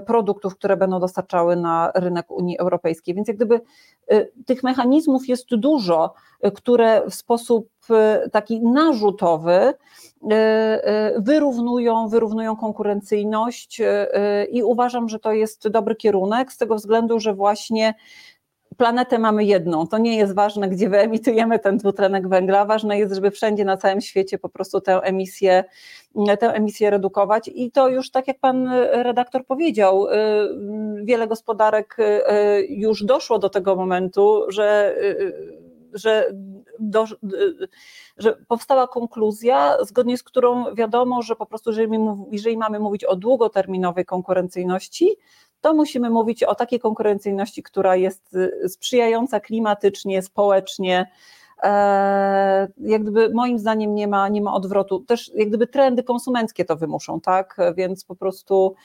produktów, 0.05 0.55
które 0.55 0.77
będą 0.77 0.99
dostarczały 0.99 1.55
na 1.55 1.91
rynek 1.95 2.31
Unii 2.31 2.57
Europejskiej. 2.57 3.15
Więc 3.15 3.27
jak 3.27 3.37
gdyby 3.37 3.61
e, 4.07 4.25
tych 4.45 4.63
mechanizmów 4.63 5.27
jest 5.27 5.55
dużo, 5.55 6.13
e, 6.41 6.51
które 6.51 7.09
w 7.09 7.13
sposób 7.13 7.69
taki 8.31 8.61
narzutowy 8.61 9.73
wyrównują, 11.17 12.07
wyrównują 12.07 12.55
konkurencyjność 12.55 13.81
i 14.51 14.63
uważam, 14.63 15.09
że 15.09 15.19
to 15.19 15.31
jest 15.31 15.67
dobry 15.67 15.95
kierunek 15.95 16.51
z 16.51 16.57
tego 16.57 16.75
względu, 16.75 17.19
że 17.19 17.33
właśnie 17.33 17.93
planetę 18.77 19.19
mamy 19.19 19.45
jedną. 19.45 19.87
To 19.87 19.97
nie 19.97 20.17
jest 20.17 20.35
ważne, 20.35 20.69
gdzie 20.69 20.89
wyemitujemy 20.89 21.59
ten 21.59 21.77
dwutlenek 21.77 22.27
węgla. 22.27 22.65
Ważne 22.65 22.99
jest, 22.99 23.13
żeby 23.13 23.31
wszędzie 23.31 23.65
na 23.65 23.77
całym 23.77 24.01
świecie 24.01 24.37
po 24.37 24.49
prostu 24.49 24.81
tę 24.81 25.01
emisję, 25.01 25.63
tę 26.39 26.53
emisję 26.53 26.89
redukować. 26.89 27.49
I 27.53 27.71
to 27.71 27.87
już 27.87 28.11
tak 28.11 28.27
jak 28.27 28.39
pan 28.39 28.69
redaktor 28.91 29.45
powiedział, 29.45 30.07
y, 30.07 30.11
wiele 31.03 31.27
gospodarek 31.27 31.97
y, 31.99 32.65
już 32.69 33.05
doszło 33.05 33.39
do 33.39 33.49
tego 33.49 33.75
momentu, 33.75 34.43
że 34.49 34.95
y, 34.97 35.63
że, 35.93 36.31
do, 36.79 37.05
że 38.17 38.37
powstała 38.47 38.87
konkluzja, 38.87 39.77
zgodnie 39.81 40.17
z 40.17 40.23
którą 40.23 40.75
wiadomo, 40.75 41.21
że 41.21 41.35
po 41.35 41.45
prostu, 41.45 41.69
jeżeli, 41.69 41.97
jeżeli 42.31 42.57
mamy 42.57 42.79
mówić 42.79 43.03
o 43.03 43.15
długoterminowej 43.15 44.05
konkurencyjności, 44.05 45.09
to 45.63 45.73
musimy 45.73 46.09
mówić 46.09 46.43
o 46.43 46.55
takiej 46.55 46.79
konkurencyjności, 46.79 47.63
która 47.63 47.95
jest 47.95 48.35
y, 48.35 48.69
sprzyjająca 48.69 49.39
klimatycznie, 49.39 50.21
społecznie. 50.21 51.07
E, 51.63 52.67
jak 52.77 53.01
gdyby 53.01 53.29
moim 53.33 53.59
zdaniem 53.59 53.95
nie 53.95 54.07
ma, 54.07 54.29
nie 54.29 54.41
ma 54.41 54.53
odwrotu. 54.53 54.99
Też 54.99 55.31
jak 55.35 55.49
gdyby 55.49 55.67
trendy 55.67 56.03
konsumenckie 56.03 56.65
to 56.65 56.75
wymuszą, 56.75 57.21
tak? 57.21 57.57
Więc 57.75 58.05
po 58.05 58.15
prostu 58.15 58.75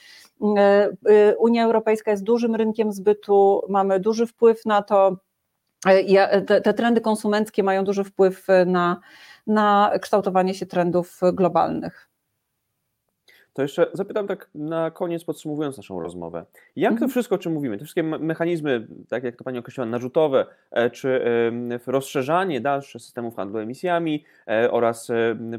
e, 0.57 0.89
y, 1.09 1.37
Unia 1.37 1.65
Europejska 1.65 2.11
jest 2.11 2.23
dużym 2.23 2.55
rynkiem 2.55 2.91
zbytu, 2.91 3.61
mamy 3.69 3.99
duży 3.99 4.27
wpływ 4.27 4.65
na 4.65 4.81
to. 4.81 5.17
E, 5.87 6.41
te 6.41 6.73
trendy 6.73 7.01
konsumenckie 7.01 7.63
mają 7.63 7.83
duży 7.83 8.03
wpływ 8.03 8.47
na, 8.65 8.99
na 9.47 9.91
kształtowanie 10.01 10.53
się 10.53 10.65
trendów 10.65 11.19
globalnych. 11.33 12.08
To 13.53 13.61
jeszcze 13.61 13.87
zapytam 13.93 14.27
tak 14.27 14.49
na 14.55 14.91
koniec, 14.91 15.23
podsumowując 15.23 15.77
naszą 15.77 16.01
rozmowę. 16.01 16.45
Jak 16.75 16.91
to 16.91 16.93
mhm. 16.93 17.11
wszystko, 17.11 17.35
o 17.35 17.37
czym 17.37 17.53
mówimy, 17.53 17.77
te 17.77 17.83
wszystkie 17.83 18.03
mechanizmy, 18.03 18.87
tak 19.09 19.23
jak 19.23 19.35
to 19.35 19.43
Pani 19.43 19.59
określiła, 19.59 19.85
narzutowe, 19.85 20.45
e, 20.71 20.89
czy 20.89 21.21
rozszerzanie 21.87 22.61
dalsze 22.61 22.99
systemów 22.99 23.35
handlu 23.35 23.59
emisjami 23.59 24.25
e, 24.47 24.71
oraz 24.71 25.07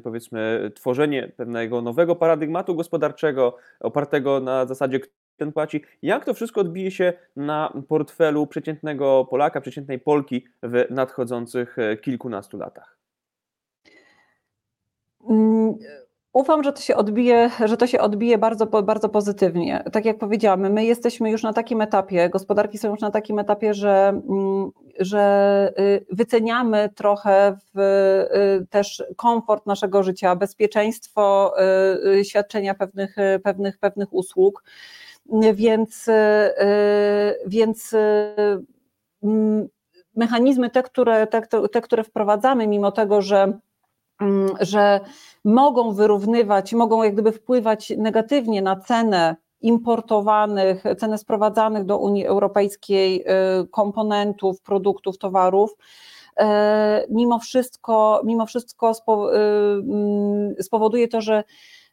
powiedzmy 0.02 0.70
tworzenie 0.74 1.32
pewnego 1.36 1.82
nowego 1.82 2.16
paradygmatu 2.16 2.74
gospodarczego 2.74 3.56
opartego 3.80 4.40
na 4.40 4.66
zasadzie 4.66 5.00
ten 5.36 5.52
płaci. 5.52 5.84
Jak 6.02 6.24
to 6.24 6.34
wszystko 6.34 6.60
odbije 6.60 6.90
się 6.90 7.12
na 7.36 7.72
portfelu 7.88 8.46
przeciętnego 8.46 9.26
Polaka, 9.30 9.60
przeciętnej 9.60 9.98
Polki 9.98 10.46
w 10.62 10.86
nadchodzących 10.90 11.78
e, 11.78 11.96
kilkunastu 11.96 12.58
latach? 12.58 12.96
Ufam, 16.32 16.62
że 16.62 16.72
to 16.72 16.80
się 16.80 16.96
odbije, 16.96 17.50
że 17.64 17.76
to 17.76 17.86
się 17.86 18.00
odbije 18.00 18.38
bardzo, 18.38 18.66
bardzo 18.66 19.08
pozytywnie. 19.08 19.84
Tak 19.92 20.04
jak 20.04 20.18
powiedziałam, 20.18 20.72
my 20.72 20.84
jesteśmy 20.84 21.30
już 21.30 21.42
na 21.42 21.52
takim 21.52 21.80
etapie, 21.80 22.28
gospodarki 22.28 22.78
są 22.78 22.90
już 22.90 23.00
na 23.00 23.10
takim 23.10 23.38
etapie, 23.38 23.74
że, 23.74 24.08
mm, 24.08 24.70
że 25.00 25.72
y, 25.78 26.06
wyceniamy 26.12 26.88
trochę 26.94 27.56
w, 27.74 27.80
y, 28.62 28.66
też 28.66 29.04
komfort 29.16 29.66
naszego 29.66 30.02
życia, 30.02 30.36
bezpieczeństwo 30.36 31.54
y, 32.18 32.24
świadczenia 32.24 32.74
pewnych, 32.74 33.16
pewnych, 33.44 33.78
pewnych 33.78 34.12
usług. 34.12 34.64
Więc, 35.54 36.06
więc 37.46 37.94
mm, 39.22 39.68
mechanizmy 40.16 40.70
te 40.70 40.82
które, 40.82 41.26
te, 41.26 41.42
te, 41.72 41.80
które 41.80 42.04
wprowadzamy, 42.04 42.66
mimo 42.66 42.92
tego, 42.92 43.22
że 43.22 43.58
że 44.60 45.00
mogą 45.44 45.92
wyrównywać, 45.92 46.72
mogą 46.72 47.02
jak 47.02 47.12
gdyby 47.12 47.32
wpływać 47.32 47.92
negatywnie 47.98 48.62
na 48.62 48.76
cenę 48.76 49.36
importowanych, 49.60 50.84
cenę 50.98 51.18
sprowadzanych 51.18 51.84
do 51.84 51.98
Unii 51.98 52.26
Europejskiej 52.26 53.24
y, 53.62 53.68
komponentów, 53.68 54.60
produktów, 54.60 55.18
towarów. 55.18 55.76
Y, 56.40 56.44
mimo 57.10 57.38
wszystko, 57.38 58.20
mimo 58.24 58.46
wszystko 58.46 58.92
y, 58.92 59.36
mm, 59.36 60.54
spowoduje 60.60 61.08
to, 61.08 61.20
że 61.20 61.44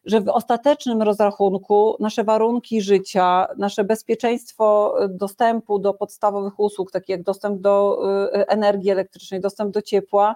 że 0.06 0.22
w 0.22 0.30
ostatecznym 0.30 1.02
rozrachunku 1.02 1.96
nasze 2.00 2.24
warunki 2.24 2.82
życia, 2.82 3.48
nasze 3.58 3.84
bezpieczeństwo 3.84 4.96
dostępu 5.10 5.80
do 5.80 5.94
podstawowych 5.94 6.60
usług, 6.60 6.92
takich 6.92 7.10
jak 7.10 7.24
dostęp 7.24 7.62
do 7.62 8.02
energii 8.32 8.92
elektrycznej, 8.92 9.42
dostęp 9.42 9.74
do 9.74 9.82
ciepła, 9.82 10.36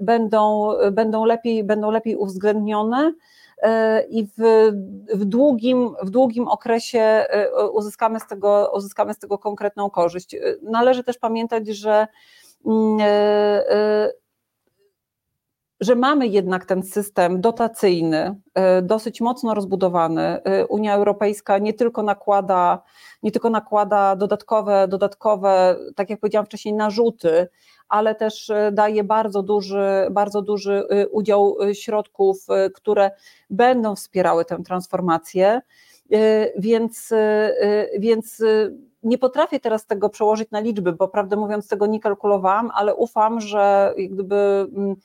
będą, 0.00 0.72
będą, 0.92 1.24
lepiej, 1.24 1.64
będą 1.64 1.90
lepiej 1.90 2.16
uwzględnione 2.16 3.12
e, 3.62 4.02
i 4.02 4.26
w, 4.26 4.70
w, 5.14 5.24
długim, 5.24 5.94
w 6.02 6.10
długim 6.10 6.48
okresie 6.48 7.00
e, 7.00 7.68
uzyskamy 7.68 8.20
z, 8.20 8.26
tego, 8.26 8.72
uzyskamy 8.74 9.14
z 9.14 9.18
tego 9.18 9.38
konkretną 9.38 9.90
korzyść. 9.90 10.36
Należy 10.62 11.04
też 11.04 11.18
pamiętać, 11.18 11.68
że 11.68 12.06
mm, 12.66 12.98
że 15.84 15.94
mamy 15.94 16.26
jednak 16.26 16.64
ten 16.64 16.82
system 16.82 17.40
dotacyjny 17.40 18.40
dosyć 18.82 19.20
mocno 19.20 19.54
rozbudowany. 19.54 20.40
Unia 20.68 20.94
Europejska 20.94 21.58
nie 21.58 21.74
tylko 21.74 22.02
nakłada, 22.02 22.82
nie 23.22 23.30
tylko 23.32 23.50
nakłada 23.50 24.16
dodatkowe, 24.16 24.88
dodatkowe, 24.88 25.76
tak 25.96 26.10
jak 26.10 26.20
powiedziałam 26.20 26.46
wcześniej, 26.46 26.74
narzuty 26.74 27.48
ale 27.88 28.14
też 28.14 28.50
e, 28.50 28.72
daje 28.72 29.04
bardzo 29.04 29.42
duży, 29.42 30.06
bardzo 30.10 30.42
duży 30.42 30.86
udział 31.10 31.56
środków, 31.72 32.46
które 32.74 33.10
będą 33.50 33.94
wspierały 33.94 34.44
tę 34.44 34.58
transformację. 34.64 35.60
Więc, 36.58 37.12
więc 37.98 38.42
nie 39.02 39.18
potrafię 39.18 39.60
teraz 39.60 39.86
tego 39.86 40.08
przełożyć 40.08 40.50
na 40.50 40.60
liczby, 40.60 40.92
bo 40.92 41.08
prawdę 41.08 41.36
mówiąc 41.36 41.68
tego 41.68 41.86
nie 41.86 42.00
kalkulowałam, 42.00 42.70
ale 42.74 42.94
ufam, 42.94 43.40
że 43.40 43.94
gdyby 44.10 44.66
mm, 44.76 44.96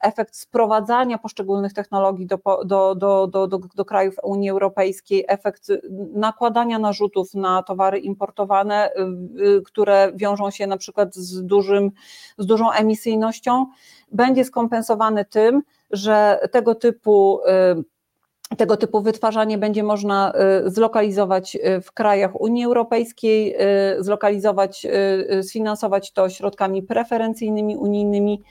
efekt 0.00 0.36
sprowadzania 0.36 1.18
poszczególnych 1.18 1.72
technologii 1.72 2.26
do, 2.26 2.38
do, 2.64 2.94
do, 2.94 3.26
do, 3.26 3.46
do, 3.46 3.58
do 3.74 3.84
krajów 3.84 4.14
Unii 4.22 4.50
Europejskiej, 4.50 5.24
efekt 5.28 5.68
nakładania 6.14 6.78
narzutów 6.78 7.34
na 7.34 7.62
towary 7.62 7.98
importowane, 7.98 8.90
y, 8.90 9.46
y, 9.46 9.62
które 9.62 10.12
wiążą 10.14 10.50
się 10.50 10.66
na 10.66 10.76
przykład 10.76 11.14
z, 11.14 11.42
dużym, 11.42 11.90
z 12.38 12.46
dużą 12.46 12.72
emisyjnością, 12.72 13.66
będzie 14.12 14.44
skompensowany 14.44 15.24
tym, 15.24 15.62
że 15.90 16.40
tego 16.52 16.74
typu 16.74 17.40
y, 17.80 17.96
tego 18.56 18.76
typu 18.76 19.02
wytwarzanie 19.02 19.58
będzie 19.58 19.82
można 19.82 20.32
y, 20.66 20.70
zlokalizować 20.70 21.56
y, 21.56 21.80
w 21.80 21.92
krajach 21.92 22.40
Unii 22.40 22.64
Europejskiej, 22.64 23.56
y, 23.98 24.04
zlokalizować, 24.04 24.84
y, 24.84 24.88
y, 25.34 25.42
sfinansować 25.42 26.12
to 26.12 26.28
środkami 26.28 26.82
preferencyjnymi 26.82 27.76
unijnymi 27.76 28.42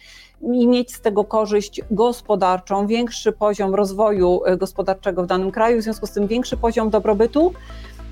i 0.42 0.68
mieć 0.68 0.96
z 0.96 1.02
tego 1.02 1.24
korzyść 1.24 1.82
gospodarczą, 1.92 2.88
większy 2.88 3.32
poziom 3.32 3.76
rozwoju 3.76 4.42
y, 4.48 4.58
gospodarczego 4.58 5.24
w 5.24 5.28
danym 5.28 5.52
kraju, 5.52 5.80
w 5.80 5.84
związku 5.84 6.08
z 6.08 6.12
tym 6.12 6.28
większy 6.28 6.58
poziom 6.58 6.90
dobrobytu. 6.90 7.54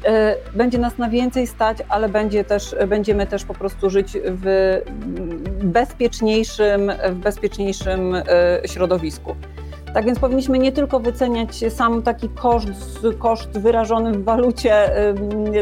y, 0.05 0.09
Będzie 0.57 0.77
nas 0.77 0.97
na 0.97 1.09
więcej 1.09 1.47
stać, 1.47 1.77
ale 1.89 2.09
będzie 2.09 2.43
też, 2.43 2.75
będziemy 2.87 3.27
też 3.27 3.45
po 3.45 3.53
prostu 3.53 3.89
żyć 3.89 4.17
w 4.25 4.81
bezpieczniejszym, 5.63 6.91
w 7.09 7.15
bezpieczniejszym 7.15 8.15
y, 8.15 8.23
środowisku. 8.65 9.35
Tak 9.93 10.05
więc 10.05 10.19
powinniśmy 10.19 10.59
nie 10.59 10.71
tylko 10.71 10.99
wyceniać 10.99 11.55
sam 11.69 12.01
taki 12.01 12.29
koszt, 12.29 12.67
koszt 13.19 13.49
wyrażony 13.49 14.11
w 14.11 14.23
walucie 14.23 14.89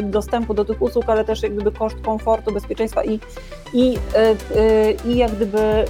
dostępu 0.03 0.53
do 0.53 0.65
tych 0.65 0.81
usług, 0.81 1.09
ale 1.09 1.25
też 1.25 1.43
jak 1.43 1.55
gdyby 1.55 1.71
koszt 1.71 2.01
komfortu, 2.01 2.51
bezpieczeństwa 2.51 3.03
i, 3.03 3.19
i, 3.73 3.97
i 5.05 5.17
jak 5.17 5.31
gdyby 5.31 5.85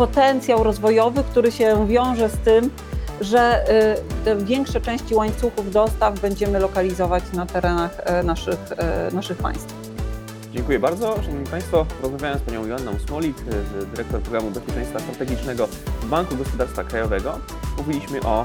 potencjał 0.00 0.64
rozwojowy, 0.64 1.24
który 1.24 1.52
się 1.52 1.86
wiąże 1.86 2.28
z 2.28 2.36
tym, 2.36 2.70
że 3.20 3.64
y, 4.00 4.24
te 4.24 4.36
większe 4.36 4.80
części 4.80 5.14
łańcuchów 5.14 5.72
dostaw 5.72 6.20
będziemy 6.20 6.58
lokalizować 6.58 7.24
na 7.32 7.46
terenach 7.46 8.00
e, 8.04 8.22
naszych, 8.22 8.58
e, 8.76 9.10
naszych 9.14 9.38
państw. 9.38 9.74
Dziękuję 10.52 10.78
bardzo. 10.78 11.22
Szanowni 11.22 11.46
Państwo, 11.46 11.86
rozmawiałem 12.02 12.38
z 12.38 12.42
Panią 12.42 12.66
Joanną 12.66 12.92
Smolik, 13.06 13.36
y, 13.82 13.86
dyrektor 13.86 14.20
programu 14.20 14.50
bezpieczeństwa 14.50 15.00
strategicznego 15.00 15.68
Banku 16.04 16.36
Gospodarstwa 16.36 16.84
Krajowego. 16.84 17.38
Mówiliśmy 17.78 18.20
o 18.22 18.44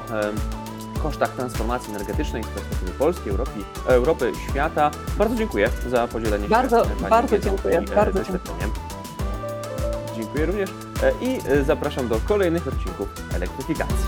kosztach 1.02 1.34
transformacji 1.34 1.90
energetycznej 1.94 2.44
z 2.44 2.46
perspektywy 2.46 2.92
Polski, 2.92 3.30
Europy, 3.30 3.60
Europy, 3.86 4.32
świata. 4.50 4.90
Bardzo 5.18 5.36
dziękuję 5.36 5.70
za 5.88 6.08
podzielenie 6.08 6.48
Bardzo- 6.48 6.84
się 6.84 6.90
Pani 6.90 7.10
bardzo 7.10 7.36
wiedzą 7.36 7.50
dziękuję, 7.50 7.82
i 7.88 7.92
e, 7.92 7.94
bardzo 7.96 8.18
doświadczeniem. 8.18 8.70
Dziękuję 10.16 10.46
również 10.46 10.70
e, 11.02 11.12
i 11.24 11.38
e, 11.48 11.64
zapraszam 11.64 12.08
do 12.08 12.20
kolejnych 12.20 12.68
odcinków 12.68 13.08
elektryfikacji. 13.34 14.06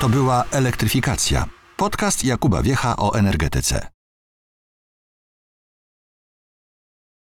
To 0.00 0.08
była 0.08 0.44
Elektryfikacja. 0.50 1.44
Podcast 1.76 2.24
Jakuba 2.24 2.62
Wiecha 2.62 2.96
o 2.96 3.14
energetyce. 3.14 3.95